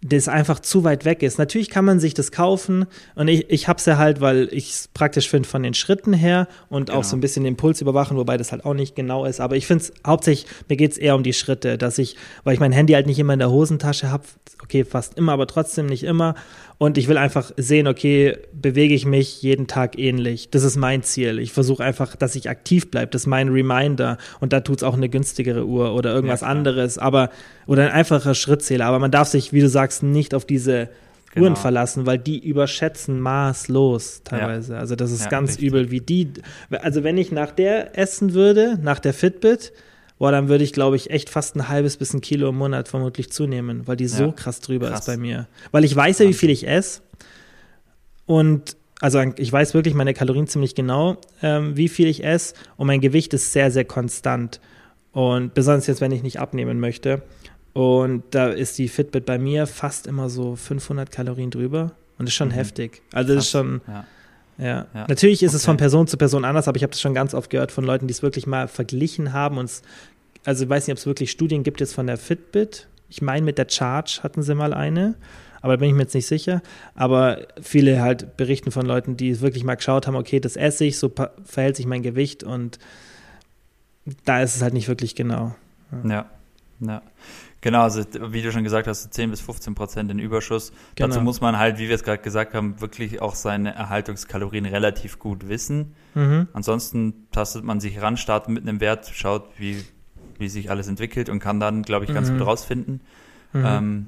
[0.08, 1.40] das einfach zu weit weg ist.
[1.40, 4.70] Natürlich kann man sich das kaufen und ich, ich habe es ja halt, weil ich
[4.70, 7.00] es praktisch finde von den Schritten her und genau.
[7.00, 9.40] auch so ein bisschen den Puls überwachen, wobei das halt auch nicht genau ist.
[9.40, 12.54] Aber ich finde es hauptsächlich, mir geht es eher um die Schritte, dass ich, weil
[12.54, 14.26] ich mein Handy halt nicht immer in der Hosentasche habe,
[14.62, 16.36] okay, fast immer, aber trotzdem nicht immer.
[16.78, 20.50] Und ich will einfach sehen, okay, bewege ich mich jeden Tag ähnlich.
[20.50, 21.40] Das ist mein Ziel.
[21.40, 23.08] Ich versuche einfach, dass ich aktiv bleibe.
[23.12, 24.18] Das ist mein Reminder.
[24.42, 26.98] Und da tut es auch eine günstigere Uhr oder irgendwas ja, anderes.
[26.98, 27.30] Aber,
[27.66, 28.86] oder ein einfacher Schrittzähler.
[28.86, 30.90] Aber man darf sich, wie du sagst, nicht auf diese
[31.34, 31.46] genau.
[31.46, 34.74] Uhren verlassen, weil die überschätzen maßlos teilweise.
[34.74, 34.80] Ja.
[34.80, 35.68] Also das ist ja, ganz richtig.
[35.68, 36.34] übel, wie die.
[36.72, 39.72] Also wenn ich nach der essen würde, nach der Fitbit,
[40.18, 42.88] boah, dann würde ich, glaube ich, echt fast ein halbes bis ein Kilo im Monat
[42.88, 44.10] vermutlich zunehmen, weil die ja.
[44.10, 45.02] so krass drüber krass.
[45.02, 45.48] ist bei mir.
[45.72, 47.02] Weil ich weiß ja, wie viel ich esse.
[48.26, 52.56] Und also ich weiß wirklich meine Kalorien ziemlich genau, ähm, wie viel ich esse.
[52.78, 54.62] Und mein Gewicht ist sehr, sehr konstant.
[55.12, 57.22] Und besonders jetzt, wenn ich nicht abnehmen möchte.
[57.74, 61.92] Und da ist die Fitbit bei mir fast immer so 500 Kalorien drüber.
[62.18, 62.54] Und das ist schon mhm.
[62.54, 63.02] heftig.
[63.12, 63.82] Also das ist schon.
[63.88, 64.06] Ja.
[64.58, 64.88] Ja.
[64.94, 65.06] ja.
[65.08, 65.58] Natürlich ist okay.
[65.58, 67.84] es von Person zu Person anders, aber ich habe das schon ganz oft gehört von
[67.84, 69.58] Leuten, die es wirklich mal verglichen haben.
[69.58, 69.72] Und
[70.46, 72.88] also ich weiß nicht, ob es wirklich Studien gibt jetzt von der Fitbit.
[73.10, 75.16] Ich meine, mit der Charge hatten sie mal eine,
[75.62, 76.62] aber da bin ich mir jetzt nicht sicher.
[76.94, 80.98] Aber viele halt berichten von Leuten, die wirklich mal geschaut haben, okay, das esse ich,
[80.98, 81.12] so
[81.44, 82.80] verhält sich mein Gewicht und
[84.24, 85.56] da ist es halt nicht wirklich genau.
[86.04, 86.26] Ja, ja.
[86.88, 87.02] ja.
[87.66, 90.72] Genau, also wie du schon gesagt hast, 10 bis 15 Prozent in Überschuss.
[90.94, 91.08] Genau.
[91.08, 95.18] Dazu muss man halt, wie wir es gerade gesagt haben, wirklich auch seine Erhaltungskalorien relativ
[95.18, 95.96] gut wissen.
[96.14, 96.48] Mhm.
[96.54, 99.84] Ansonsten tastet man sich ran, startet mit einem Wert, schaut, wie,
[100.38, 102.38] wie sich alles entwickelt und kann dann, glaube ich, ganz mhm.
[102.38, 103.02] gut rausfinden.
[103.52, 103.66] Mhm.
[103.66, 104.08] Ähm,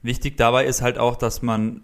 [0.00, 1.82] wichtig dabei ist halt auch, dass man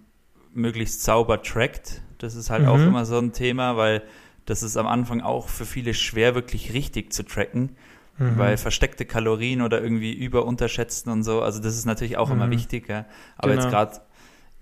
[0.54, 2.00] möglichst sauber trackt.
[2.16, 2.88] Das ist halt auch mhm.
[2.88, 4.02] immer so ein Thema, weil
[4.46, 7.76] das ist am Anfang auch für viele schwer, wirklich richtig zu tracken
[8.18, 8.38] mhm.
[8.38, 12.34] weil versteckte Kalorien oder irgendwie überunterschätzen und so, also das ist natürlich auch mhm.
[12.34, 13.06] immer wichtig, ja.
[13.36, 13.62] aber genau.
[13.62, 14.00] jetzt gerade,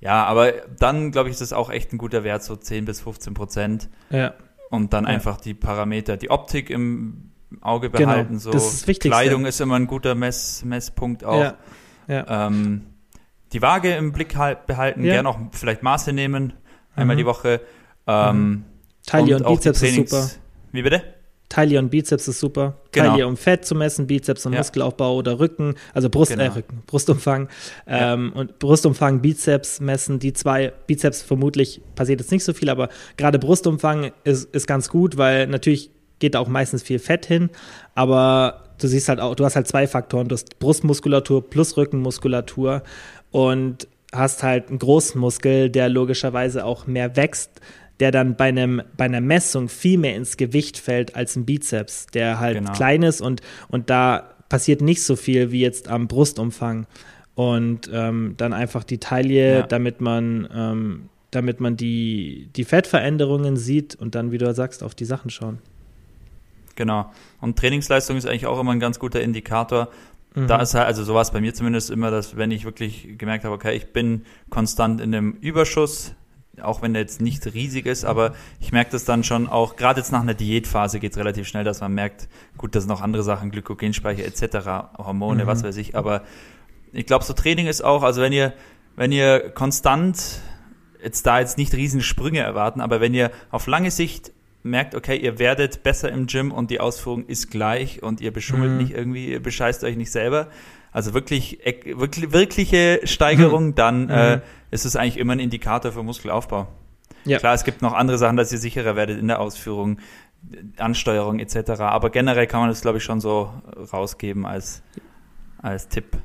[0.00, 3.00] ja, aber dann glaube ich, ist das auch echt ein guter Wert, so 10 bis
[3.00, 3.88] 15 Prozent.
[4.08, 4.34] Ja.
[4.70, 5.10] Und dann ja.
[5.10, 8.06] einfach die Parameter, die Optik im Auge genau.
[8.06, 8.40] behalten, genau.
[8.40, 11.40] so das ist Kleidung ist immer ein guter Mess, Messpunkt auch.
[11.40, 11.54] Ja.
[12.06, 12.46] Ja.
[12.46, 12.86] Ähm,
[13.52, 15.14] die Waage im Blick halt behalten, ja.
[15.14, 16.52] gerne auch vielleicht Maße nehmen,
[16.94, 17.18] einmal mhm.
[17.18, 17.60] die Woche.
[18.06, 18.64] Ähm, mhm.
[19.06, 20.28] Taille und, und Bizeps ist super.
[20.72, 21.02] Wie bitte?
[21.50, 22.76] Taille und Bizeps ist super.
[22.92, 23.10] Genau.
[23.10, 24.60] Taille um Fett zu messen, Bizeps um ja.
[24.60, 26.44] Muskelaufbau oder Rücken, also Brust, genau.
[26.44, 27.48] äh, Rücken, Brustumfang
[27.86, 28.14] ja.
[28.14, 30.20] ähm, und Brustumfang, Bizeps messen.
[30.20, 34.88] Die zwei Bizeps vermutlich passiert jetzt nicht so viel, aber gerade Brustumfang ist, ist ganz
[34.88, 37.50] gut, weil natürlich geht da auch meistens viel Fett hin,
[37.94, 42.82] aber du siehst halt auch, du hast halt zwei Faktoren, du hast Brustmuskulatur plus Rückenmuskulatur
[43.32, 47.60] und hast halt einen großen Muskel, der logischerweise auch mehr wächst
[48.00, 52.06] der dann bei, einem, bei einer Messung viel mehr ins Gewicht fällt als ein Bizeps,
[52.06, 52.72] der halt genau.
[52.72, 56.86] klein ist und, und da passiert nicht so viel wie jetzt am Brustumfang.
[57.34, 59.62] Und ähm, dann einfach die Taille, ja.
[59.62, 64.94] damit man, ähm, damit man die, die Fettveränderungen sieht und dann, wie du sagst, auf
[64.94, 65.58] die Sachen schauen.
[66.74, 67.10] Genau.
[67.40, 69.88] Und Trainingsleistung ist eigentlich auch immer ein ganz guter Indikator.
[70.34, 70.48] Mhm.
[70.48, 73.54] Da ist halt, also sowas bei mir zumindest immer, dass wenn ich wirklich gemerkt habe,
[73.54, 76.14] okay, ich bin konstant in einem Überschuss,
[76.62, 80.00] auch wenn der jetzt nicht riesig ist, aber ich merke das dann schon auch, gerade
[80.00, 83.00] jetzt nach einer Diätphase geht es relativ schnell, dass man merkt, gut, das sind noch
[83.00, 85.46] andere Sachen, Glykogenspeicher etc., Hormone, mhm.
[85.46, 86.22] was weiß ich, aber
[86.92, 88.52] ich glaube, so Training ist auch, also wenn ihr,
[88.96, 90.40] wenn ihr konstant
[91.02, 95.16] jetzt da jetzt nicht riesen Sprünge erwarten, aber wenn ihr auf lange Sicht merkt, okay,
[95.16, 98.76] ihr werdet besser im Gym und die Ausführung ist gleich und ihr beschummelt mhm.
[98.78, 100.48] nicht irgendwie, ihr bescheißt euch nicht selber,
[100.92, 103.74] also wirklich, wirklich wirkliche Steigerung, mhm.
[103.74, 104.10] dann mhm.
[104.10, 106.68] Äh, ist es eigentlich immer ein Indikator für Muskelaufbau.
[107.24, 107.38] Ja.
[107.38, 109.98] Klar, es gibt noch andere Sachen, dass ihr sicherer werdet in der Ausführung,
[110.78, 111.70] Ansteuerung etc.
[111.80, 113.52] Aber generell kann man das, glaube ich, schon so
[113.92, 114.82] rausgeben als,
[115.58, 116.16] als Tipp.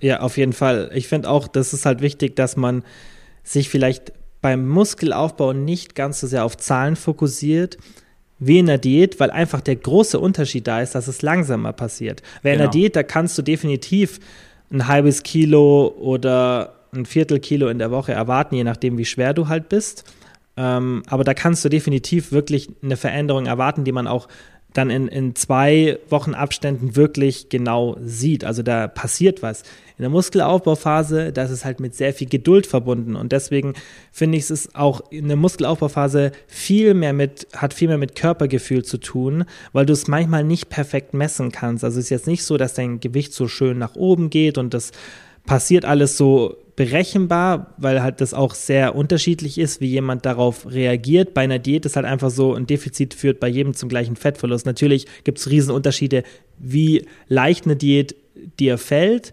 [0.00, 0.90] Ja, auf jeden Fall.
[0.94, 2.84] Ich finde auch, das ist halt wichtig, dass man
[3.42, 7.78] sich vielleicht beim Muskelaufbau nicht ganz so sehr auf Zahlen fokussiert,
[8.38, 12.22] wie in der Diät, weil einfach der große Unterschied da ist, dass es langsamer passiert.
[12.42, 12.52] Weil genau.
[12.52, 12.72] in der genau.
[12.72, 14.20] Diät, da kannst du definitiv
[14.72, 19.48] ein halbes Kilo oder ein Viertelkilo in der Woche erwarten, je nachdem, wie schwer du
[19.48, 20.04] halt bist.
[20.56, 24.28] Ähm, aber da kannst du definitiv wirklich eine Veränderung erwarten, die man auch
[24.72, 28.44] dann in, in zwei Wochen Abständen wirklich genau sieht.
[28.44, 29.62] Also da passiert was.
[29.96, 33.14] In der Muskelaufbauphase, das ist halt mit sehr viel Geduld verbunden.
[33.14, 33.74] Und deswegen
[34.10, 38.84] finde ich es auch in der Muskelaufbauphase viel mehr mit, hat viel mehr mit Körpergefühl
[38.84, 41.84] zu tun, weil du es manchmal nicht perfekt messen kannst.
[41.84, 44.74] Also es ist jetzt nicht so, dass dein Gewicht so schön nach oben geht und
[44.74, 44.90] das
[45.46, 51.34] passiert alles so berechenbar, weil halt das auch sehr unterschiedlich ist, wie jemand darauf reagiert.
[51.34, 54.66] Bei einer Diät ist halt einfach so, ein Defizit führt bei jedem zum gleichen Fettverlust.
[54.66, 56.24] Natürlich gibt es Riesenunterschiede,
[56.58, 58.16] wie leicht eine Diät
[58.58, 59.32] dir fällt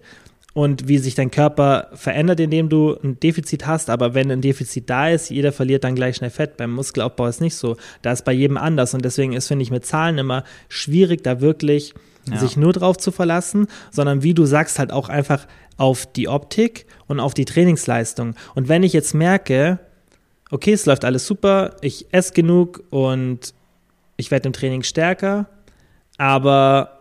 [0.54, 3.90] und wie sich dein Körper verändert, indem du ein Defizit hast.
[3.90, 6.58] Aber wenn ein Defizit da ist, jeder verliert dann gleich schnell Fett.
[6.58, 7.78] Beim Muskelaufbau ist nicht so.
[8.02, 8.94] Da ist bei jedem anders.
[8.94, 11.94] Und deswegen ist, finde ich, mit Zahlen immer schwierig, da wirklich
[12.30, 12.38] ja.
[12.38, 16.86] sich nur drauf zu verlassen, sondern wie du sagst, halt auch einfach auf die Optik
[17.08, 18.36] und auf die Trainingsleistung.
[18.54, 19.80] Und wenn ich jetzt merke,
[20.52, 23.54] okay, es läuft alles super, ich esse genug und
[24.18, 25.48] ich werde im Training stärker,
[26.18, 27.01] aber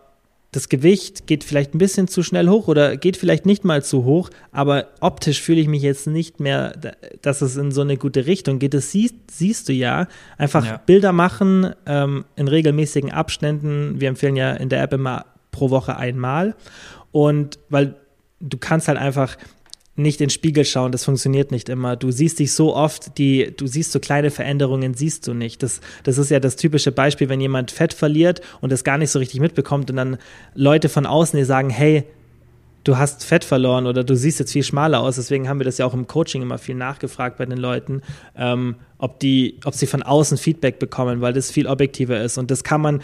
[0.51, 4.03] das Gewicht geht vielleicht ein bisschen zu schnell hoch oder geht vielleicht nicht mal zu
[4.03, 6.73] hoch, aber optisch fühle ich mich jetzt nicht mehr,
[7.21, 8.73] dass es in so eine gute Richtung geht.
[8.73, 10.07] Das siehst, siehst du ja.
[10.37, 10.77] Einfach ja.
[10.85, 14.01] Bilder machen ähm, in regelmäßigen Abständen.
[14.01, 16.55] Wir empfehlen ja in der App immer pro Woche einmal.
[17.11, 17.95] Und weil
[18.41, 19.37] du kannst halt einfach
[20.01, 21.95] nicht in den Spiegel schauen, das funktioniert nicht immer.
[21.95, 25.63] Du siehst dich so oft, die, du siehst so kleine Veränderungen, siehst du nicht.
[25.63, 29.11] Das, das ist ja das typische Beispiel, wenn jemand Fett verliert und das gar nicht
[29.11, 30.17] so richtig mitbekommt und dann
[30.55, 32.05] Leute von außen, die sagen, hey,
[32.83, 35.15] du hast Fett verloren oder du siehst jetzt viel schmaler aus.
[35.15, 38.01] Deswegen haben wir das ja auch im Coaching immer viel nachgefragt bei den Leuten,
[38.35, 42.37] ähm, ob die, ob sie von außen Feedback bekommen, weil das viel objektiver ist.
[42.37, 43.01] Und das kann man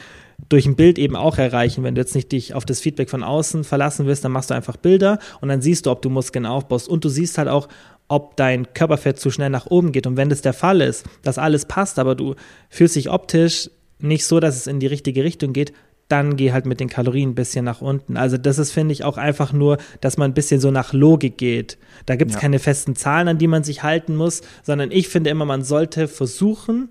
[0.49, 1.83] durch ein Bild eben auch erreichen.
[1.83, 4.53] Wenn du jetzt nicht dich auf das Feedback von außen verlassen willst, dann machst du
[4.53, 6.87] einfach Bilder und dann siehst du, ob du Muskeln aufbaust.
[6.87, 7.67] Und du siehst halt auch,
[8.07, 10.07] ob dein Körperfett zu schnell nach oben geht.
[10.07, 12.35] Und wenn das der Fall ist, dass alles passt, aber du
[12.69, 13.69] fühlst dich optisch
[13.99, 15.73] nicht so, dass es in die richtige Richtung geht,
[16.07, 18.15] dann geh halt mit den Kalorien ein bisschen nach unten.
[18.15, 21.37] Also das ist, finde ich, auch einfach nur, dass man ein bisschen so nach Logik
[21.37, 21.77] geht.
[22.05, 22.41] Da gibt es ja.
[22.41, 26.07] keine festen Zahlen, an die man sich halten muss, sondern ich finde immer, man sollte
[26.07, 26.89] versuchen,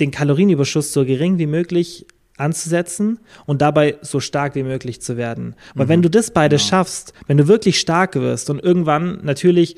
[0.00, 2.06] den Kalorienüberschuss so gering wie möglich
[2.40, 5.54] anzusetzen und dabei so stark wie möglich zu werden.
[5.74, 5.90] Weil mhm.
[5.90, 6.68] wenn du das beide genau.
[6.68, 9.76] schaffst, wenn du wirklich stark wirst und irgendwann natürlich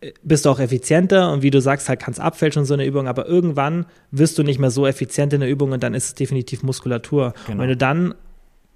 [0.00, 2.84] äh, bist du auch effizienter und wie du sagst, halt kannst abfälschen und so eine
[2.84, 6.04] Übung, aber irgendwann wirst du nicht mehr so effizient in der Übung und dann ist
[6.04, 7.32] es definitiv Muskulatur.
[7.46, 7.52] Genau.
[7.52, 8.14] Und wenn du dann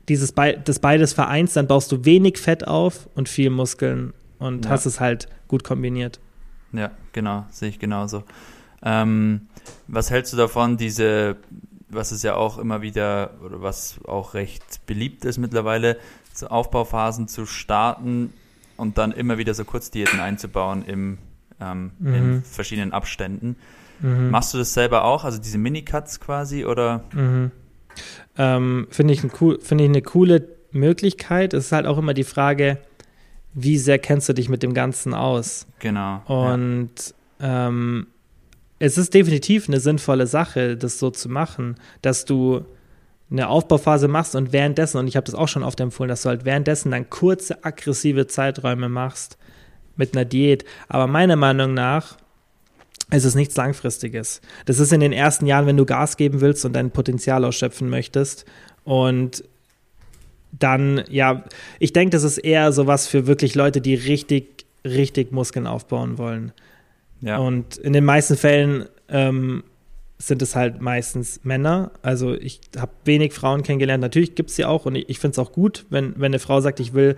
[0.08, 4.64] dieses Be das beides vereinst, dann baust du wenig Fett auf und viel Muskeln und
[4.64, 4.70] ja.
[4.70, 6.20] hast es halt gut kombiniert.
[6.72, 8.24] Ja, genau, sehe ich genauso.
[8.82, 9.48] Ähm,
[9.88, 11.36] was hältst du davon, diese
[11.94, 15.98] was es ja auch immer wieder oder was auch recht beliebt ist mittlerweile,
[16.32, 18.32] so Aufbauphasen zu starten
[18.76, 21.18] und dann immer wieder so Kurzdiäten einzubauen im,
[21.60, 22.14] ähm, mhm.
[22.14, 23.56] in verschiedenen Abständen.
[24.00, 24.30] Mhm.
[24.30, 27.04] Machst du das selber auch, also diese Minicuts quasi oder?
[27.12, 27.50] Mhm.
[28.36, 31.54] Ähm, Finde ich, ein cool, find ich eine coole Möglichkeit.
[31.54, 32.78] Es ist halt auch immer die Frage,
[33.54, 35.66] wie sehr kennst du dich mit dem Ganzen aus?
[35.78, 36.22] Genau.
[36.26, 37.68] Und ja.
[37.68, 38.08] ähm,
[38.78, 42.64] es ist definitiv eine sinnvolle Sache, das so zu machen, dass du
[43.30, 46.28] eine Aufbauphase machst und währenddessen, und ich habe das auch schon oft empfohlen, dass du
[46.28, 49.38] halt währenddessen dann kurze, aggressive Zeiträume machst
[49.96, 50.64] mit einer Diät.
[50.88, 52.16] Aber meiner Meinung nach
[53.10, 54.40] ist es nichts Langfristiges.
[54.66, 57.88] Das ist in den ersten Jahren, wenn du Gas geben willst und dein Potenzial ausschöpfen
[57.88, 58.44] möchtest.
[58.84, 59.44] Und
[60.52, 61.44] dann, ja,
[61.78, 66.52] ich denke, das ist eher sowas für wirklich Leute, die richtig, richtig Muskeln aufbauen wollen.
[67.24, 67.38] Ja.
[67.38, 69.64] Und in den meisten Fällen ähm,
[70.18, 71.90] sind es halt meistens Männer.
[72.02, 74.02] Also ich habe wenig Frauen kennengelernt.
[74.02, 76.38] Natürlich gibt es sie auch und ich, ich finde es auch gut, wenn, wenn eine
[76.38, 77.16] Frau sagt, ich will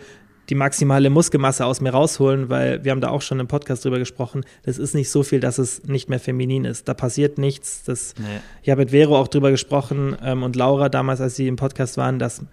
[0.48, 3.98] die maximale Muskelmasse aus mir rausholen, weil wir haben da auch schon im Podcast drüber
[3.98, 4.44] gesprochen.
[4.62, 6.86] Das ist nicht so viel, dass es nicht mehr feminin ist.
[6.86, 7.82] Da passiert nichts.
[7.84, 8.24] Das, nee.
[8.62, 11.96] Ich habe mit Vero auch drüber gesprochen ähm, und Laura damals, als sie im Podcast
[11.96, 12.44] waren, dass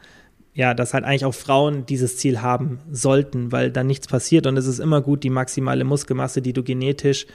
[0.56, 4.58] ja, dass halt eigentlich auch Frauen dieses Ziel haben sollten, weil dann nichts passiert und
[4.58, 7.26] es ist immer gut, die maximale Muskelmasse, die du genetisch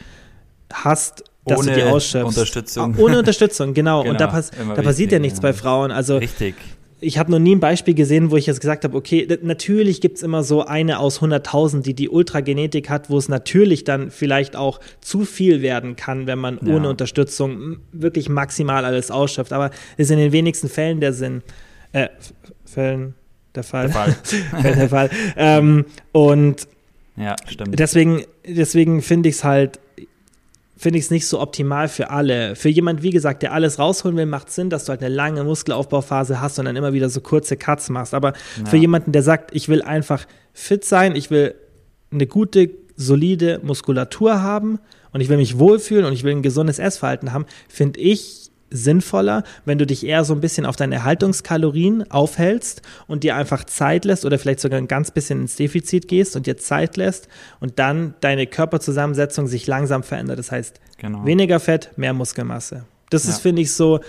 [0.72, 2.38] hast, dass ohne du die ausschöpfst.
[2.38, 2.94] Unterstützung.
[2.94, 4.02] Ah, ohne Unterstützung, genau.
[4.02, 5.42] genau und da, genau, pass da passiert ja nichts ja.
[5.42, 5.90] bei Frauen.
[5.90, 6.54] Also Richtig.
[7.00, 10.16] Ich habe noch nie ein Beispiel gesehen, wo ich jetzt gesagt habe, okay, natürlich gibt
[10.16, 14.56] es immer so eine aus 100.000, die die Ultragenetik hat, wo es natürlich dann vielleicht
[14.56, 16.74] auch zu viel werden kann, wenn man ja.
[16.74, 19.52] ohne Unterstützung wirklich maximal alles ausschöpft.
[19.52, 21.42] Aber es ist in den wenigsten Fällen der Sinn.
[21.92, 22.08] Äh,
[22.68, 23.14] Fällen
[23.54, 23.86] der Fall.
[23.86, 24.16] Der Fall.
[24.62, 25.10] der Fall.
[25.36, 26.68] Ähm, und
[27.16, 27.78] ja, stimmt.
[27.78, 29.80] deswegen, deswegen finde ich es halt,
[30.76, 32.54] finde ich es nicht so optimal für alle.
[32.54, 35.42] Für jemand, wie gesagt, der alles rausholen will, macht Sinn, dass du halt eine lange
[35.42, 38.14] Muskelaufbauphase hast und dann immer wieder so kurze Cuts machst.
[38.14, 38.66] Aber ja.
[38.66, 41.54] für jemanden, der sagt, ich will einfach fit sein, ich will
[42.12, 44.78] eine gute, solide Muskulatur haben
[45.12, 49.44] und ich will mich wohlfühlen und ich will ein gesundes Essverhalten haben, finde ich sinnvoller,
[49.64, 54.04] wenn du dich eher so ein bisschen auf deine Erhaltungskalorien aufhältst und dir einfach Zeit
[54.04, 57.28] lässt oder vielleicht sogar ein ganz bisschen ins Defizit gehst und dir Zeit lässt
[57.60, 60.38] und dann deine Körperzusammensetzung sich langsam verändert.
[60.38, 61.24] Das heißt, genau.
[61.24, 62.84] weniger Fett, mehr Muskelmasse.
[63.10, 63.30] Das ja.
[63.30, 64.00] ist, finde ich, so,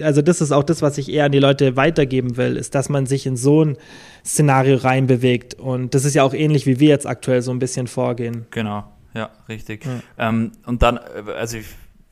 [0.00, 2.88] also das ist auch das, was ich eher an die Leute weitergeben will, ist, dass
[2.88, 3.76] man sich in so ein
[4.24, 5.54] Szenario reinbewegt.
[5.54, 8.46] Und das ist ja auch ähnlich, wie wir jetzt aktuell so ein bisschen vorgehen.
[8.50, 9.86] Genau, ja, richtig.
[9.86, 10.28] Ja.
[10.28, 11.66] Ähm, und dann, äh, also ich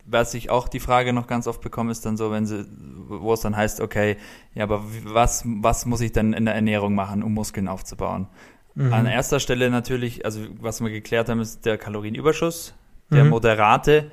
[0.06, 2.66] was ich auch die Frage noch ganz oft bekomme, ist dann so, wenn sie,
[3.08, 4.16] wo es dann heißt, okay,
[4.54, 8.28] ja, aber was, was muss ich denn in der Ernährung machen, um Muskeln aufzubauen?
[8.74, 8.92] Mhm.
[8.92, 12.74] An erster Stelle natürlich, also was wir geklärt haben, ist der Kalorienüberschuss,
[13.10, 13.30] der mhm.
[13.30, 14.10] moderate.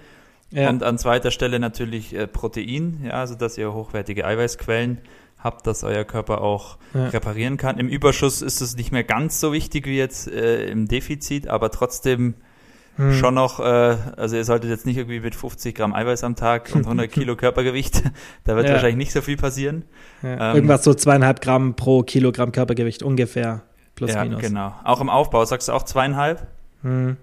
[0.52, 0.70] Ja.
[0.70, 5.00] Und an zweiter Stelle natürlich äh, Protein, ja, also dass ihr hochwertige Eiweißquellen
[5.40, 7.08] habt, dass euer Körper auch ja.
[7.08, 7.78] reparieren kann.
[7.78, 11.70] Im Überschuss ist es nicht mehr ganz so wichtig wie jetzt äh, im Defizit, aber
[11.72, 12.36] trotzdem
[12.98, 13.14] hm.
[13.14, 16.70] schon noch, äh, also ihr solltet jetzt nicht irgendwie mit 50 Gramm Eiweiß am Tag
[16.74, 18.04] und 100 Kilo Körpergewicht,
[18.44, 18.74] da wird ja.
[18.74, 19.84] wahrscheinlich nicht so viel passieren.
[20.22, 20.52] Ja.
[20.52, 23.62] Ähm, Irgendwas so zweieinhalb Gramm pro Kilogramm Körpergewicht ungefähr,
[23.96, 24.42] plus ja, minus.
[24.42, 24.74] genau.
[24.84, 26.46] Auch im Aufbau, sagst du auch zweieinhalb?
[26.84, 27.18] Hm.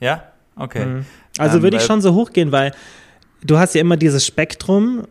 [0.00, 0.24] Ja?
[0.56, 0.84] Okay.
[0.84, 1.06] Hm.
[1.38, 2.72] Also ähm, würde ich schon so hochgehen, weil
[3.42, 5.06] du hast ja immer dieses Spektrum,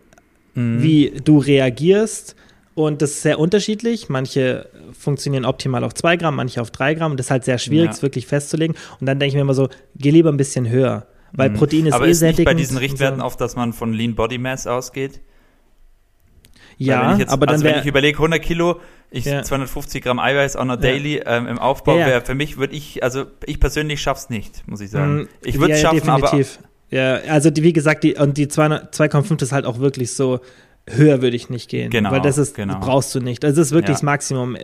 [0.54, 0.82] mhm.
[0.82, 2.36] wie du reagierst
[2.76, 4.10] und das ist sehr unterschiedlich.
[4.10, 7.16] Manche funktionieren optimal auf 2 Gramm, manche auf 3 Gramm.
[7.16, 8.76] Das ist halt sehr schwierig, es wirklich festzulegen.
[9.00, 11.08] Und dann denke ich mir immer so, geh lieber ein bisschen höher.
[11.32, 11.56] Weil mhm.
[11.56, 13.26] Protein ist Aber eh ist nicht bei diesen Richtwerten so.
[13.26, 15.22] oft, dass man von Lean Body Mass ausgeht?
[16.78, 19.42] Ja, jetzt, aber dann also wenn ich überlege, 100 Kilo, ich ja.
[19.42, 21.38] 250 Gramm Eiweiß on a daily ja.
[21.38, 24.82] ähm, im Aufbau ja, wäre für mich, würde ich, also ich persönlich schaff's nicht, muss
[24.82, 25.16] ich sagen.
[25.16, 25.28] Mhm.
[25.44, 26.60] Ich würde es schaffen, definitiv.
[26.60, 30.42] aber ja, also die, wie gesagt, die, und die 2,5 ist halt auch wirklich so,
[30.88, 31.90] höher würde ich nicht gehen.
[31.90, 32.12] Genau.
[32.12, 32.80] Weil das ist, genau.
[32.80, 33.44] brauchst du nicht.
[33.44, 33.94] Das ist wirklich ja.
[33.94, 34.58] das Maximum.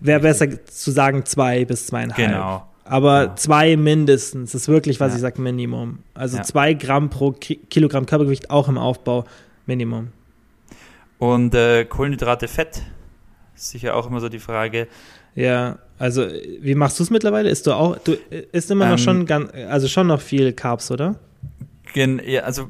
[0.00, 2.16] Wäre besser zu sagen zwei bis zweieinhalb.
[2.16, 2.66] Genau.
[2.84, 3.36] Aber ja.
[3.36, 5.16] zwei mindestens das ist wirklich, was ja.
[5.16, 6.00] ich sage, Minimum.
[6.12, 9.24] Also zwei Gramm pro Kilogramm Körpergewicht auch im Aufbau,
[9.66, 10.08] Minimum.
[11.18, 12.82] Und äh, Kohlenhydrate, Fett,
[13.54, 14.88] sicher auch immer so die Frage.
[15.34, 16.26] Ja, also
[16.60, 17.48] wie machst du es mittlerweile?
[17.48, 18.12] Ist du auch, du
[18.52, 21.16] isst immer ähm, noch schon ganz, also schon noch viel Carbs, oder?
[21.92, 22.68] Gen, ja, also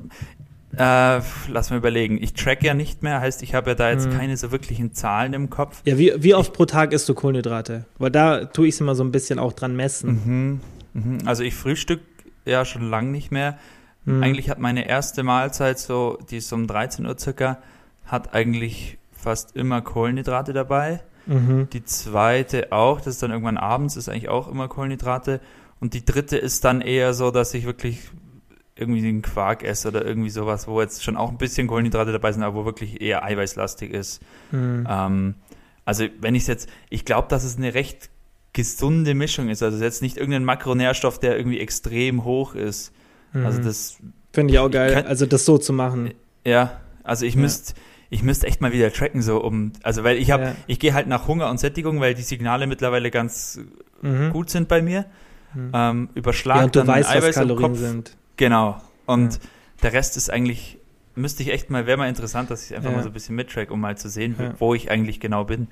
[0.79, 2.23] äh, lass mal überlegen.
[2.23, 4.17] Ich track ja nicht mehr, heißt, ich habe ja da jetzt hm.
[4.17, 5.83] keine so wirklichen Zahlen im Kopf.
[5.85, 7.85] Ja, wie, wie oft pro Tag isst du Kohlenhydrate?
[7.99, 10.61] Weil da tue ich es immer so ein bisschen auch dran messen.
[10.93, 11.19] Mhm, mhm.
[11.25, 12.01] Also ich frühstück
[12.45, 13.59] ja schon lange nicht mehr.
[14.05, 14.23] Mhm.
[14.23, 17.59] Eigentlich hat meine erste Mahlzeit so, die ist um 13 Uhr circa,
[18.07, 21.01] hat eigentlich fast immer Kohlenhydrate dabei.
[21.27, 21.69] Mhm.
[21.73, 25.41] Die zweite auch, das ist dann irgendwann abends, ist eigentlich auch immer Kohlenhydrate.
[25.81, 28.11] Und die dritte ist dann eher so, dass ich wirklich
[28.77, 32.33] irgendwie einen Quark esse oder irgendwie sowas, wo jetzt schon auch ein bisschen Kohlenhydrate dabei
[32.33, 34.21] sind, aber wo wirklich eher eiweißlastig ist.
[34.51, 34.87] Mhm.
[34.89, 35.35] Ähm,
[35.85, 38.11] also wenn ich es jetzt, ich glaube, dass es eine recht
[38.55, 39.63] gesunde Mischung ist.
[39.63, 42.93] Also jetzt nicht irgendein Makronährstoff, der irgendwie extrem hoch ist.
[43.33, 43.45] Mhm.
[43.45, 43.99] Also das
[44.33, 44.89] finde ich auch geil.
[44.89, 46.15] Ich kann, also das so zu machen.
[46.47, 47.41] Ja, also ich ja.
[47.41, 47.75] müsste
[48.11, 50.57] ich müsste echt mal wieder tracken, so um, also weil ich habe, ja.
[50.69, 53.59] ich gehe halt nach Hunger und Sättigung, weil die Signale mittlerweile ganz
[54.03, 54.31] mhm.
[54.31, 55.07] gut sind bei mir.
[55.53, 55.71] Mhm.
[55.75, 58.17] Ähm, überschlag ja, und du dann weißt, Eiweiß was Kalorien sind.
[58.37, 58.81] Genau.
[59.07, 59.41] Und ja.
[59.83, 60.79] der Rest ist eigentlich,
[61.15, 62.97] müsste ich echt mal, wäre mal interessant, dass ich einfach ja.
[62.97, 64.55] mal so ein bisschen mittrack, um mal zu sehen, ja.
[64.59, 65.69] wo ich eigentlich genau bin.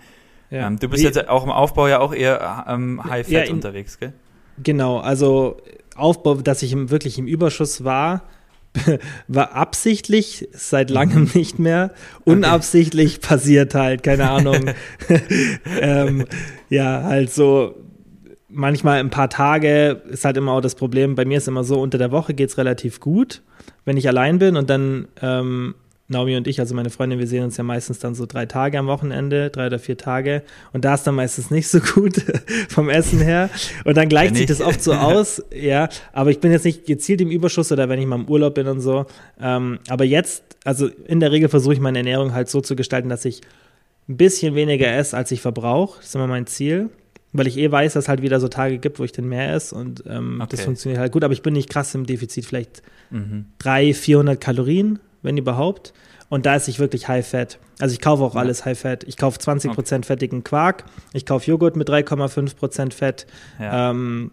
[0.51, 4.13] Ähm, du bist Wie, jetzt auch im Aufbau ja auch eher ähm, High-Fat unterwegs, gell?
[4.63, 5.57] Genau, also
[5.97, 8.23] Aufbau, dass ich im, wirklich im Überschuss war,
[9.29, 11.31] war absichtlich, seit langem mhm.
[11.35, 11.93] nicht mehr.
[12.25, 14.71] Unabsichtlich passiert halt, keine Ahnung.
[15.81, 16.27] ähm,
[16.69, 17.75] ja, halt so
[18.53, 21.15] manchmal ein paar Tage ist halt immer auch das Problem.
[21.15, 23.43] Bei mir ist immer so, unter der Woche geht es relativ gut,
[23.85, 25.75] wenn ich allein bin und dann ähm,
[26.09, 28.79] Naomi und ich, also meine Freundin, wir sehen uns ja meistens dann so drei Tage
[28.79, 30.43] am Wochenende, drei oder vier Tage.
[30.73, 32.17] Und da ist dann meistens nicht so gut
[32.69, 33.51] vom Essen her.
[33.85, 35.89] Und dann gleicht sich das oft so aus, ja.
[36.13, 38.69] Aber ich bin jetzt nicht gezielt im Überschuss oder wenn ich mal im Urlaub bin
[38.69, 39.07] und so.
[39.41, 43.09] Ähm, aber jetzt, also in der Regel versuche ich meine Ernährung halt so zu gestalten,
[43.09, 43.41] dass ich
[44.09, 45.99] ein bisschen weniger esse, als ich verbrauche.
[45.99, 46.91] Das ist immer mein Ziel
[47.33, 49.55] weil ich eh weiß, dass es halt wieder so Tage gibt, wo ich dann mehr
[49.55, 50.49] esse und ähm, okay.
[50.51, 51.25] das funktioniert halt gut.
[51.25, 53.47] Aber ich bin nicht krass im Defizit, vielleicht mhm.
[53.59, 55.93] 300, 400 Kalorien, wenn überhaupt.
[56.29, 57.59] Und da ist ich wirklich High-Fat.
[57.79, 58.41] Also ich kaufe auch ja.
[58.41, 59.05] alles High-Fat.
[59.05, 60.03] Ich kaufe 20% okay.
[60.03, 63.27] fettigen Quark, ich kaufe Joghurt mit 3,5% Fett.
[63.61, 63.91] Ja.
[63.91, 64.31] Ähm,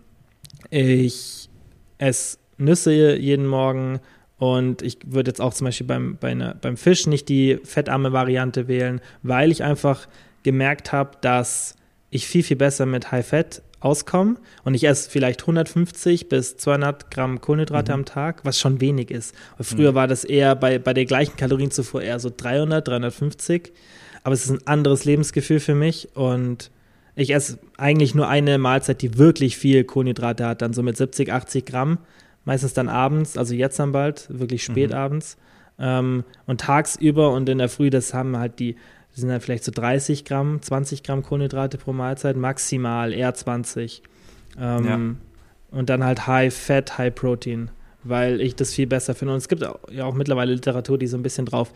[0.69, 1.49] ich
[1.97, 3.99] esse Nüsse jeden Morgen
[4.38, 8.13] und ich würde jetzt auch zum Beispiel beim, bei einer, beim Fisch nicht die fettarme
[8.13, 10.07] Variante wählen, weil ich einfach
[10.43, 11.75] gemerkt habe, dass
[12.10, 17.12] ich viel, viel besser mit High Fat auskomme und ich esse vielleicht 150 bis 200
[17.12, 18.00] Gramm Kohlenhydrate mhm.
[18.00, 19.34] am Tag, was schon wenig ist.
[19.58, 19.95] Weil früher mhm.
[19.95, 23.72] war das eher bei, bei der gleichen Kalorienzufuhr eher so 300, 350.
[24.24, 26.72] Aber es ist ein anderes Lebensgefühl für mich und
[27.15, 31.32] ich esse eigentlich nur eine Mahlzeit, die wirklich viel Kohlenhydrate hat, dann so mit 70,
[31.32, 32.00] 80 Gramm.
[32.45, 34.95] Meistens dann abends, also jetzt dann bald, wirklich spät mhm.
[34.95, 35.38] abends.
[35.78, 38.76] Ähm, und tagsüber und in der Früh, das haben halt die
[39.19, 44.02] das sind dann vielleicht so 30 Gramm, 20 Gramm Kohlenhydrate pro Mahlzeit, maximal eher 20.
[44.58, 45.77] Ähm, ja.
[45.77, 47.69] Und dann halt High Fat, High Protein,
[48.04, 49.33] weil ich das viel besser finde.
[49.33, 51.73] Und es gibt ja auch mittlerweile Literatur, die so ein bisschen drauf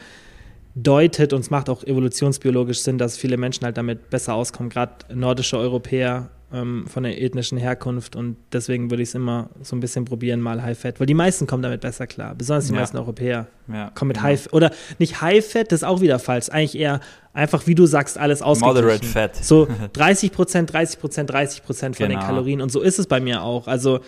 [0.74, 4.94] deutet und es macht auch evolutionsbiologisch Sinn, dass viele Menschen halt damit besser auskommen, gerade
[5.14, 9.80] nordische Europäer ähm, von der ethnischen Herkunft und deswegen würde ich es immer so ein
[9.80, 12.80] bisschen probieren, mal High Fat, weil die meisten kommen damit besser klar, besonders die ja.
[12.80, 14.30] meisten Europäer ja, kommen mit genau.
[14.30, 17.00] High oder nicht High Fat, das ist auch wieder falsch, eigentlich eher
[17.34, 18.84] einfach, wie du sagst, alles ausgeglichen.
[18.84, 19.36] Moderate Fat.
[19.36, 22.20] So 30 Prozent, 30 Prozent, 30 Prozent von genau.
[22.20, 23.68] den Kalorien und so ist es bei mir auch.
[23.68, 24.02] Also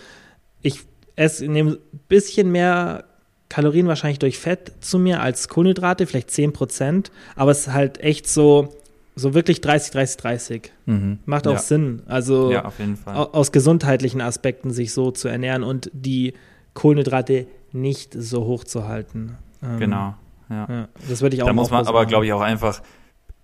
[0.62, 0.80] ich
[1.16, 3.04] esse nehme ein bisschen mehr
[3.48, 8.00] Kalorien wahrscheinlich durch Fett zu mir als Kohlenhydrate, vielleicht 10 Prozent, aber es ist halt
[8.00, 8.74] echt so,
[9.16, 10.72] so wirklich 30, 30, 30.
[10.84, 11.18] Mhm.
[11.24, 11.58] Macht auch ja.
[11.58, 12.02] Sinn.
[12.06, 12.70] Also ja,
[13.06, 16.34] aus gesundheitlichen Aspekten sich so zu ernähren und die
[16.74, 19.38] Kohlenhydrate nicht so hoch zu halten.
[19.62, 20.14] Ähm, genau.
[20.50, 20.66] Ja.
[20.68, 20.88] ja.
[21.08, 22.82] das würde ich auch Da muss man aber, glaube ich, auch einfach,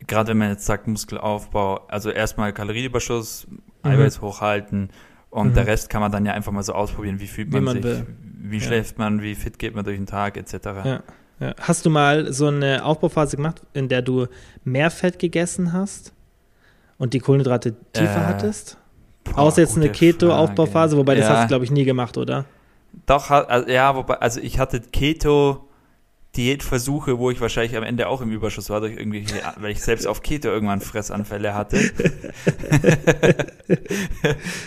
[0.07, 3.61] gerade wenn man jetzt sagt Muskelaufbau, also erstmal Kalorienüberschuss, mhm.
[3.83, 4.91] Eiweiß hochhalten
[5.31, 5.55] und mhm.
[5.55, 7.85] der Rest kann man dann ja einfach mal so ausprobieren, wie fühlt man, man sich,
[7.85, 8.07] will.
[8.21, 10.55] wie schläft man, wie fit geht man durch den Tag, etc.
[10.85, 11.03] Ja.
[11.43, 11.55] Ja.
[11.61, 14.29] Hast du mal so eine Aufbauphase gemacht, in der du
[14.63, 16.13] mehr Fett gegessen hast
[16.99, 18.77] und die Kohlenhydrate tiefer äh, hattest?
[19.25, 22.45] Boah, Außer jetzt eine Keto-Aufbauphase, wobei das hast du, glaube ich, nie gemacht, oder?
[23.07, 25.69] Doch, also, ja, wobei, also ich hatte Keto
[26.37, 29.27] Diätversuche, wo ich wahrscheinlich am Ende auch im Überschuss war, durch irgendwie,
[29.59, 31.79] weil ich selbst auf Keto irgendwann Fressanfälle hatte.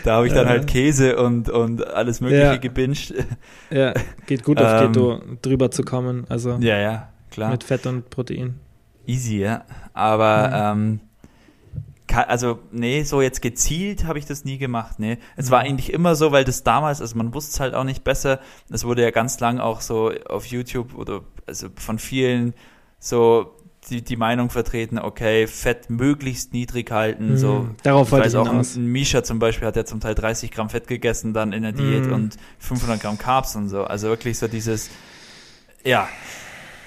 [0.03, 2.57] da habe ich dann halt Käse und, und alles Mögliche ja.
[2.57, 3.16] gebinged.
[3.72, 3.93] Ja,
[4.28, 6.26] geht gut auf ähm, Keto drüber zu kommen.
[6.30, 7.49] Also ja, ja, klar.
[7.49, 8.59] Mit Fett und Protein.
[9.07, 9.63] Easy, ja.
[9.93, 10.82] Aber mhm.
[10.82, 10.99] ähm,
[12.14, 14.99] also nee, so jetzt gezielt habe ich das nie gemacht.
[14.99, 15.51] Nee, es mhm.
[15.51, 18.39] war eigentlich immer so, weil das damals, also man wusste es halt auch nicht besser.
[18.70, 22.53] Es wurde ja ganz lang auch so auf YouTube oder also von vielen
[22.99, 23.56] so
[23.89, 27.32] die, die Meinung vertreten, okay, Fett möglichst niedrig halten.
[27.32, 27.38] Mhm.
[27.38, 30.51] So, Darauf ich weiß auch, ein, ein Misha zum Beispiel hat ja zum Teil 30
[30.51, 32.14] Gramm Fett gegessen dann in der Diät mhm.
[32.14, 33.84] und 500 Gramm Carbs und so.
[33.84, 34.89] Also wirklich so dieses,
[35.84, 36.08] ja,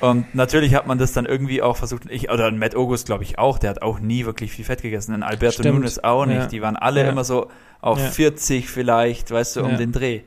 [0.01, 3.39] und natürlich hat man das dann irgendwie auch versucht, ich, oder Matt August glaube ich
[3.39, 5.15] auch, der hat auch nie wirklich viel Fett gegessen.
[5.15, 5.77] Und Alberto Stimmt.
[5.77, 6.37] Nunes auch nicht.
[6.37, 6.47] Ja.
[6.47, 7.09] Die waren alle ja.
[7.09, 8.07] immer so auf ja.
[8.07, 10.23] 40 vielleicht, weißt du, um den Dreh.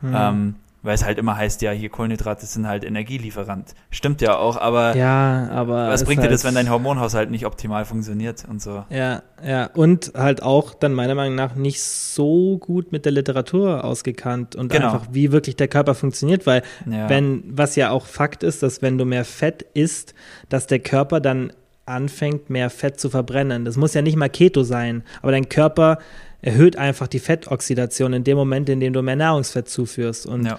[0.00, 0.14] Mhm.
[0.16, 3.74] Ähm, weil es halt immer heißt, ja, hier Kohlenhydrate sind halt Energielieferant.
[3.90, 7.84] Stimmt ja auch, aber, ja, aber was bringt dir das, wenn dein Hormonhaushalt nicht optimal
[7.84, 8.84] funktioniert und so?
[8.90, 13.84] Ja, ja, und halt auch dann meiner Meinung nach nicht so gut mit der Literatur
[13.84, 14.92] ausgekannt und genau.
[14.92, 17.08] einfach, wie wirklich der Körper funktioniert, weil ja.
[17.08, 20.14] wenn, was ja auch Fakt ist, dass wenn du mehr Fett isst,
[20.48, 21.52] dass der Körper dann
[21.86, 23.64] anfängt, mehr Fett zu verbrennen.
[23.64, 25.98] Das muss ja nicht mal Keto sein, aber dein Körper
[26.42, 30.58] erhöht einfach die Fettoxidation in dem Moment, in dem du mehr Nahrungsfett zuführst und ja.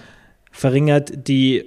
[0.50, 1.66] verringert die,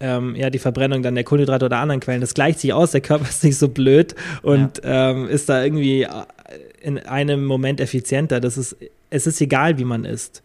[0.00, 2.20] ähm, ja, die Verbrennung dann der Kohlenhydrate oder anderen Quellen.
[2.20, 5.10] Das gleicht sich aus, der Körper ist nicht so blöd und ja.
[5.10, 6.06] ähm, ist da irgendwie
[6.82, 8.40] in einem Moment effizienter.
[8.40, 8.76] Das ist,
[9.10, 10.42] es ist egal, wie man isst.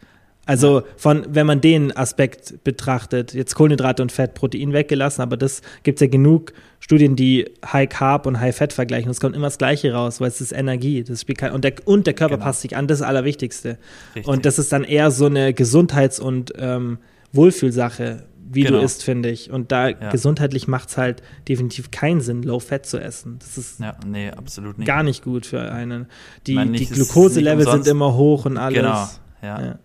[0.51, 5.61] Also von, wenn man den Aspekt betrachtet, jetzt Kohlenhydrate und Fett, Protein weggelassen, aber das
[5.83, 9.09] gibt es ja genug Studien, die High Carb und High Fett vergleichen.
[9.09, 11.05] Es kommt immer das Gleiche raus, weil es ist Energie.
[11.05, 12.47] Das spielt kein, und, der, und der Körper genau.
[12.47, 13.77] passt sich an, das ist das Allerwichtigste.
[14.13, 14.27] Richtig.
[14.27, 16.97] Und das ist dann eher so eine Gesundheits- und ähm,
[17.31, 18.79] Wohlfühlsache, wie genau.
[18.79, 19.51] du isst, finde ich.
[19.51, 20.09] Und da ja.
[20.09, 23.39] gesundheitlich macht es halt definitiv keinen Sinn, Low Fat zu essen.
[23.39, 24.87] Das ist ja, nee, absolut nicht.
[24.87, 26.07] gar nicht gut für einen.
[26.45, 28.77] Die, die Glukoselevel sind immer hoch und alles.
[28.77, 29.07] Genau,
[29.41, 29.65] ja.
[29.65, 29.79] ja.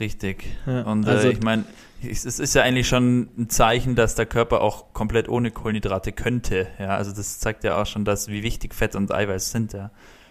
[0.00, 0.44] Richtig.
[0.66, 1.64] Ja, und äh, also, ich meine,
[2.02, 6.66] es ist ja eigentlich schon ein Zeichen, dass der Körper auch komplett ohne Kohlenhydrate könnte.
[6.78, 9.72] Ja, also das zeigt ja auch schon, dass wie wichtig Fett und Eiweiß sind.
[9.72, 9.90] Ja.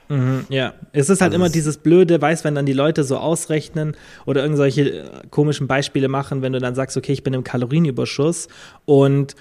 [0.10, 3.18] Mhm, ja, es ist halt also immer dieses blöde, weiß, wenn dann die Leute so
[3.18, 3.96] ausrechnen
[4.26, 8.50] oder irgendwelche äh, komischen Beispiele machen, wenn du dann sagst, okay, ich bin im Kalorienüberschuss
[8.86, 9.36] und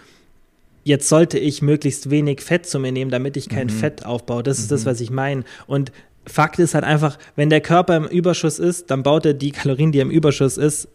[0.85, 3.71] jetzt sollte ich möglichst wenig Fett zu mir nehmen, damit ich kein mhm.
[3.71, 4.43] Fett aufbaue.
[4.43, 4.91] Das ist das, mhm.
[4.91, 5.45] was ich meine.
[5.67, 5.93] Und
[6.27, 9.93] Fakt ist halt einfach, wenn der Körper im Überschuss ist, dann baut er die Kalorien,
[9.93, 10.89] die im Überschuss ist,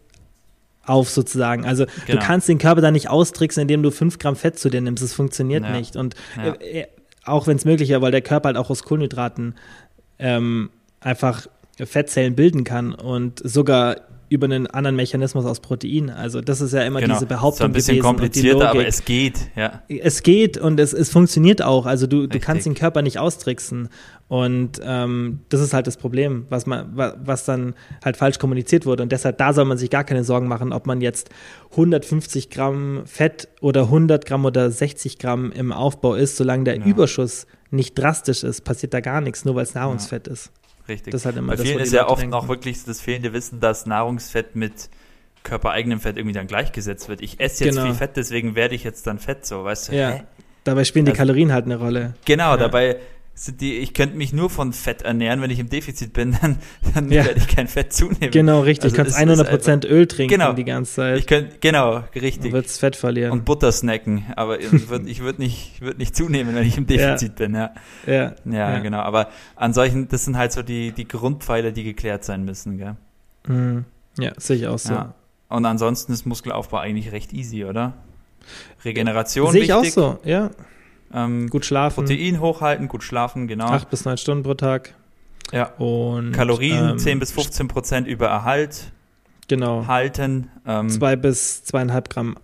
[0.88, 1.66] auf sozusagen.
[1.66, 2.18] Also genau.
[2.18, 5.02] du kannst den Körper dann nicht austricksen, indem du fünf Gramm Fett zu dir nimmst.
[5.02, 5.70] Das funktioniert ja.
[5.70, 5.96] nicht.
[5.96, 6.54] Und ja.
[6.54, 6.86] äh,
[7.24, 9.54] auch wenn es möglich ist, weil der Körper halt auch aus Kohlenhydraten
[10.18, 10.70] ähm,
[11.00, 13.96] einfach Fettzellen bilden kann und sogar
[14.28, 16.10] über einen anderen Mechanismus aus Protein.
[16.10, 17.14] Also das ist ja immer genau.
[17.14, 17.66] diese Behauptung.
[17.66, 19.82] Ist ein bisschen komplizierter, aber es geht, ja.
[19.88, 21.86] Es geht und es, es funktioniert auch.
[21.86, 23.88] Also du, du kannst den Körper nicht austricksen.
[24.28, 27.74] Und ähm, das ist halt das Problem, was man, was dann
[28.04, 29.02] halt falsch kommuniziert wurde.
[29.02, 31.30] Und deshalb, da soll man sich gar keine Sorgen machen, ob man jetzt
[31.70, 36.84] 150 Gramm Fett oder 100 Gramm oder 60 Gramm im Aufbau ist, solange der ja.
[36.84, 40.34] Überschuss nicht drastisch ist, passiert da gar nichts, nur weil es Nahrungsfett ja.
[40.34, 40.52] ist.
[40.88, 41.12] Richtig.
[41.12, 42.34] Das ist halt immer Bei das, vielen ist ja oft denken.
[42.34, 44.88] auch wirklich das fehlende Wissen, dass Nahrungsfett mit
[45.42, 47.20] körpereigenem Fett irgendwie dann gleichgesetzt wird.
[47.20, 47.86] Ich esse jetzt genau.
[47.86, 49.96] viel Fett, deswegen werde ich jetzt dann fett, so, weißt du?
[49.96, 50.10] Ja.
[50.10, 50.22] Hä?
[50.64, 52.14] Dabei spielen die also, Kalorien halt eine Rolle.
[52.24, 52.56] Genau, ja.
[52.56, 52.96] dabei
[53.46, 56.58] die, ich könnte mich nur von Fett ernähren, wenn ich im Defizit bin, dann,
[56.94, 57.24] dann ja.
[57.24, 58.30] werde ich kein Fett zunehmen.
[58.30, 58.84] Genau, richtig.
[58.84, 61.18] Also kannst 100% einfach, Öl trinken genau, die ganze Zeit.
[61.18, 62.50] Ich könnt, genau, richtig.
[62.50, 63.32] Du wirst Fett verlieren.
[63.32, 66.86] Und Butter snacken, aber ich würde ich würd nicht, würd nicht zunehmen, wenn ich im
[66.86, 67.46] Defizit ja.
[67.46, 67.74] bin, ja.
[68.06, 68.78] Ja, ja.
[68.80, 69.00] genau.
[69.00, 72.96] Aber an solchen, das sind halt so die, die Grundpfeiler, die geklärt sein müssen, gell?
[73.46, 73.84] Mhm.
[74.18, 74.94] Ja, sehe ich auch so.
[75.48, 77.94] Und ansonsten ist Muskelaufbau eigentlich recht easy, oder?
[78.84, 80.50] Regeneration Sehe ich auch so, ja.
[81.12, 82.04] Ähm, gut schlafen.
[82.04, 83.66] Protein hochhalten, gut schlafen, genau.
[83.66, 84.94] Acht bis neun Stunden pro Tag.
[85.52, 85.72] Ja.
[85.78, 88.92] Und Kalorien ähm, 10 bis 15 Prozent über Erhalt
[89.48, 89.86] genau.
[89.86, 90.50] halten.
[90.66, 92.36] Ähm, Zwei bis zweieinhalb Gramm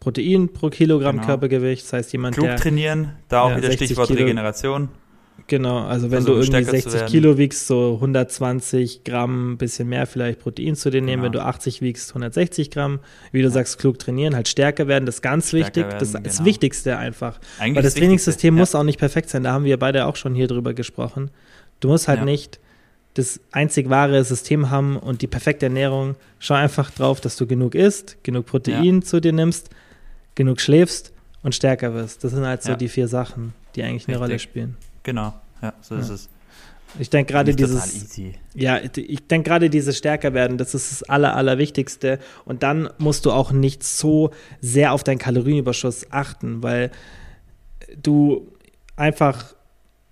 [0.00, 1.26] Protein pro Kilogramm genau.
[1.26, 1.84] Körpergewicht.
[1.84, 2.56] Das heißt, jemand, Klug der.
[2.56, 4.20] trainieren, da auch ja, wieder Stichwort Kilo.
[4.20, 4.88] Regeneration.
[5.48, 10.76] Genau, also wenn du irgendwie 60 Kilo wiegst, so 120 Gramm, bisschen mehr vielleicht Protein
[10.76, 11.22] zu dir nehmen.
[11.22, 11.24] Genau.
[11.24, 13.00] Wenn du 80 wiegst, 160 Gramm.
[13.32, 13.50] Wie du ja.
[13.50, 15.84] sagst, klug trainieren, halt stärker werden, das ist ganz stärker wichtig.
[15.84, 16.24] Werden, das ist genau.
[16.24, 17.40] das Wichtigste einfach.
[17.58, 18.60] Eigentlich Weil das Trainingssystem ja.
[18.60, 19.42] muss auch nicht perfekt sein.
[19.42, 21.30] Da haben wir beide auch schon hier drüber gesprochen.
[21.80, 22.24] Du musst halt ja.
[22.26, 22.60] nicht
[23.14, 26.16] das einzig wahre System haben und die perfekte Ernährung.
[26.40, 29.70] Schau einfach drauf, dass du genug isst, genug Protein zu dir nimmst,
[30.34, 32.22] genug schläfst und stärker wirst.
[32.22, 34.14] Das sind halt so die vier Sachen, die eigentlich Richtig.
[34.14, 34.76] eine Rolle spielen.
[35.08, 35.32] Genau,
[35.62, 36.02] ja, so ja.
[36.02, 36.28] ist es.
[36.98, 38.20] Ich denke gerade dieses,
[38.54, 42.18] ja, ich denke gerade dieses stärker werden, das ist das aller, allerwichtigste.
[42.44, 46.90] Und dann musst du auch nicht so sehr auf deinen Kalorienüberschuss achten, weil
[47.96, 48.52] du
[48.96, 49.54] einfach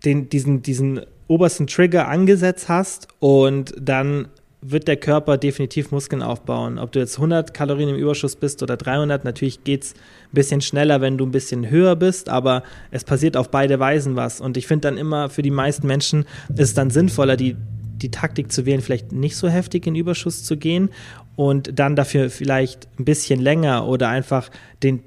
[0.02, 4.28] den, diesen, diesen obersten Trigger angesetzt hast und dann
[4.60, 6.78] wird der Körper definitiv Muskeln aufbauen.
[6.78, 10.60] Ob du jetzt 100 Kalorien im Überschuss bist oder 300, natürlich geht es ein bisschen
[10.60, 14.40] schneller, wenn du ein bisschen höher bist, aber es passiert auf beide Weisen was.
[14.40, 17.56] Und ich finde dann immer, für die meisten Menschen ist es dann sinnvoller, die,
[17.96, 20.90] die Taktik zu wählen, vielleicht nicht so heftig in Überschuss zu gehen
[21.36, 24.50] und dann dafür vielleicht ein bisschen länger oder einfach
[24.82, 25.02] den,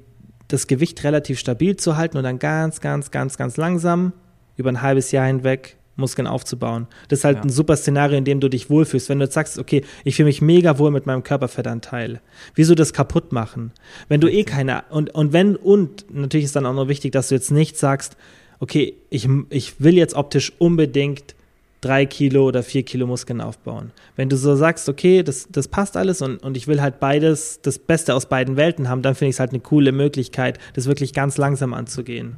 [0.48, 4.12] das Gewicht relativ stabil zu halten und dann ganz, ganz, ganz, ganz langsam
[4.56, 6.86] über ein halbes Jahr hinweg Muskeln aufzubauen.
[7.08, 7.42] Das ist halt ja.
[7.42, 9.08] ein super Szenario, in dem du dich wohlfühlst.
[9.08, 12.20] Wenn du sagst, okay, ich fühle mich mega wohl mit meinem Körperfettanteil.
[12.54, 13.72] Wieso das kaputt machen?
[14.08, 17.28] Wenn du eh keine, und, und wenn, und natürlich ist dann auch noch wichtig, dass
[17.28, 18.16] du jetzt nicht sagst,
[18.58, 21.34] okay, ich, ich will jetzt optisch unbedingt
[21.80, 23.92] drei Kilo oder vier Kilo Muskeln aufbauen.
[24.16, 27.60] Wenn du so sagst, okay, das, das passt alles und, und ich will halt beides,
[27.62, 30.86] das Beste aus beiden Welten haben, dann finde ich es halt eine coole Möglichkeit, das
[30.86, 32.36] wirklich ganz langsam anzugehen.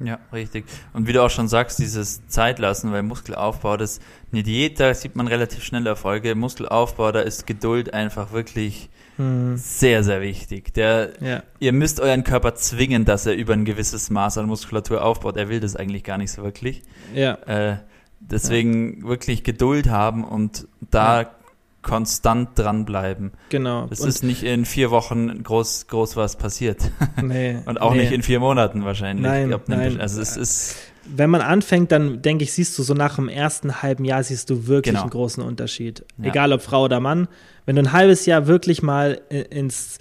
[0.00, 0.64] Ja, richtig.
[0.92, 4.00] Und wie du auch schon sagst, dieses Zeitlassen, weil Muskelaufbau, das
[4.32, 6.34] eine Diät, da sieht man relativ schnell Erfolge.
[6.34, 9.56] Muskelaufbau, da ist Geduld einfach wirklich hm.
[9.56, 10.74] sehr, sehr wichtig.
[10.74, 11.42] Der, ja.
[11.60, 15.36] Ihr müsst euren Körper zwingen, dass er über ein gewisses Maß an Muskulatur aufbaut.
[15.36, 16.82] Er will das eigentlich gar nicht so wirklich.
[17.14, 17.34] Ja.
[17.46, 17.76] Äh,
[18.20, 19.08] deswegen ja.
[19.08, 21.30] wirklich Geduld haben und da
[21.84, 23.32] konstant dranbleiben.
[23.50, 23.86] Genau.
[23.90, 26.90] Es ist nicht in vier Wochen groß, groß was passiert.
[27.22, 27.58] Nee.
[27.66, 28.00] Und auch nee.
[28.00, 29.24] nicht in vier Monaten wahrscheinlich.
[29.24, 30.00] Nein, nein.
[30.00, 30.76] Also es ist.
[31.04, 34.50] Wenn man anfängt, dann denke ich, siehst du so nach dem ersten halben Jahr siehst
[34.50, 35.02] du wirklich genau.
[35.02, 36.04] einen großen Unterschied.
[36.18, 36.30] Ja.
[36.30, 37.28] Egal ob Frau oder Mann.
[37.66, 39.98] Wenn du ein halbes Jahr wirklich mal ins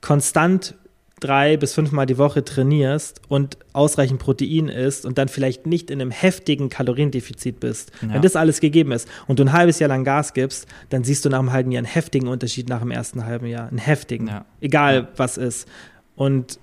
[0.00, 0.74] konstant
[1.20, 6.00] drei bis fünfmal die Woche trainierst und ausreichend Protein isst und dann vielleicht nicht in
[6.00, 8.14] einem heftigen Kaloriendefizit bist, ja.
[8.14, 11.24] wenn das alles gegeben ist und du ein halbes Jahr lang Gas gibst, dann siehst
[11.24, 13.68] du nach einem halben Jahr einen heftigen Unterschied nach dem ersten halben Jahr.
[13.68, 14.26] Einen heftigen.
[14.26, 14.44] Ja.
[14.60, 15.08] Egal ja.
[15.16, 15.68] was ist.
[16.16, 16.58] Und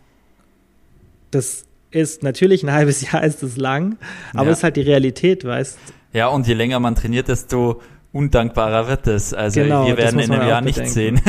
[1.31, 3.97] das ist natürlich ein halbes Jahr ist es lang,
[4.33, 5.77] aber es ist halt die Realität, weißt
[6.13, 7.81] Ja, und je länger man trainiert, desto
[8.17, 9.33] undankbarer wird es.
[9.33, 11.21] Also genau, wir werden in einem Jahr nicht sehen.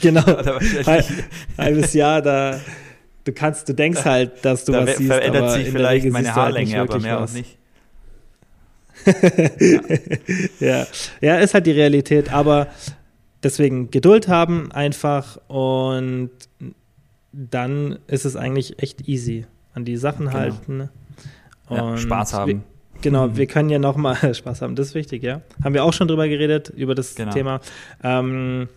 [0.00, 0.24] genau.
[1.56, 2.60] Halbes Jahr, da
[3.26, 5.10] du kannst, du denkst halt, dass du da was siehst.
[5.10, 7.30] Verändert sich vielleicht meine halt Haarlänge, aber mehr was.
[7.30, 7.58] auch nicht.
[10.60, 10.86] ja.
[11.20, 12.68] ja, ist halt die Realität, aber
[13.42, 16.30] deswegen Geduld haben einfach und
[17.32, 19.46] dann ist es eigentlich echt easy.
[19.74, 20.38] An die Sachen genau.
[20.38, 20.88] halten.
[21.68, 22.64] Und ja, Spaß haben.
[23.02, 23.36] Genau, mhm.
[23.36, 25.42] wir können ja nochmal Spaß haben, das ist wichtig, ja.
[25.62, 27.32] Haben wir auch schon drüber geredet, über das genau.
[27.32, 27.60] Thema.
[28.02, 28.68] Ähm,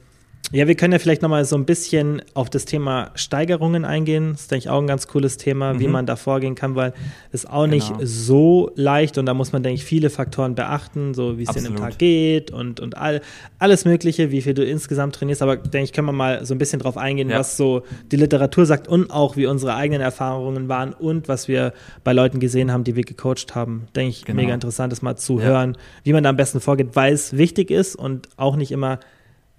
[0.51, 4.31] ja, wir können ja vielleicht nochmal so ein bisschen auf das Thema Steigerungen eingehen.
[4.31, 5.79] Das ist, denke ich, auch ein ganz cooles Thema, mhm.
[5.79, 6.93] wie man da vorgehen kann, weil
[7.31, 7.75] es auch genau.
[7.75, 11.51] nicht so leicht und da muss man, denke ich, viele Faktoren beachten, so wie es
[11.51, 13.21] dir im Tag geht und, und all,
[13.59, 15.43] alles Mögliche, wie viel du insgesamt trainierst.
[15.43, 17.37] Aber, denke ich, können wir mal so ein bisschen drauf eingehen, ja.
[17.37, 21.73] was so die Literatur sagt und auch wie unsere eigenen Erfahrungen waren und was wir
[22.03, 23.87] bei Leuten gesehen haben, die wir gecoacht haben.
[23.95, 24.41] Denke ich, genau.
[24.41, 25.45] mega interessant, das mal zu ja.
[25.45, 28.99] hören, wie man da am besten vorgeht, weil es wichtig ist und auch nicht immer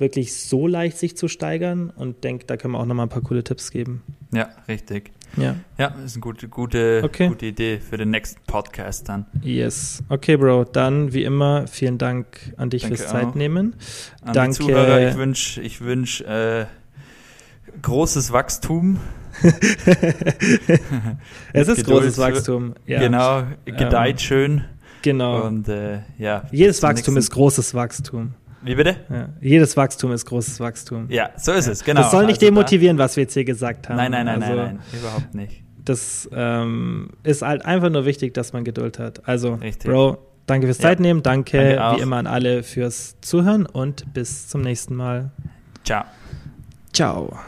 [0.00, 3.22] wirklich so leicht sich zu steigern und denke, da können wir auch nochmal ein paar
[3.22, 4.02] coole Tipps geben.
[4.32, 5.12] Ja, richtig.
[5.36, 5.56] Ja.
[5.78, 7.28] Ja, ist eine gute, gute, okay.
[7.28, 9.26] gute Idee für den nächsten Podcast dann.
[9.42, 10.02] Yes.
[10.08, 10.64] Okay, Bro.
[10.64, 13.76] Dann wie immer vielen Dank an dich Danke fürs Zeitnehmen.
[14.22, 14.58] An Danke.
[14.58, 16.66] Die Zuhörer, ich wünsche ich wünsch, äh,
[17.82, 18.98] großes Wachstum.
[21.52, 21.86] es ist Geduld.
[21.86, 22.74] großes Wachstum.
[22.86, 22.98] Ja.
[22.98, 24.18] Genau, gedeiht ähm.
[24.18, 24.64] schön.
[25.02, 25.46] Genau.
[25.46, 26.44] Und äh, ja.
[26.50, 28.34] Jedes Wachstum ist großes Wachstum.
[28.62, 28.96] Wie bitte?
[29.08, 29.28] Ja.
[29.40, 31.06] Jedes Wachstum ist großes Wachstum.
[31.08, 32.02] Ja, so ist es, genau.
[32.02, 33.96] Das soll nicht also demotivieren, was wir jetzt hier gesagt haben.
[33.96, 35.62] Nein, nein, nein, also, nein, nein, überhaupt nicht.
[35.84, 39.26] Das ähm, ist halt einfach nur wichtig, dass man Geduld hat.
[39.26, 39.90] Also, Richtig.
[39.90, 40.82] Bro, danke fürs ja.
[40.82, 41.22] Zeitnehmen.
[41.22, 45.30] Danke, danke wie immer an alle fürs Zuhören und bis zum nächsten Mal.
[45.84, 46.04] Ciao.
[46.92, 47.38] Ciao.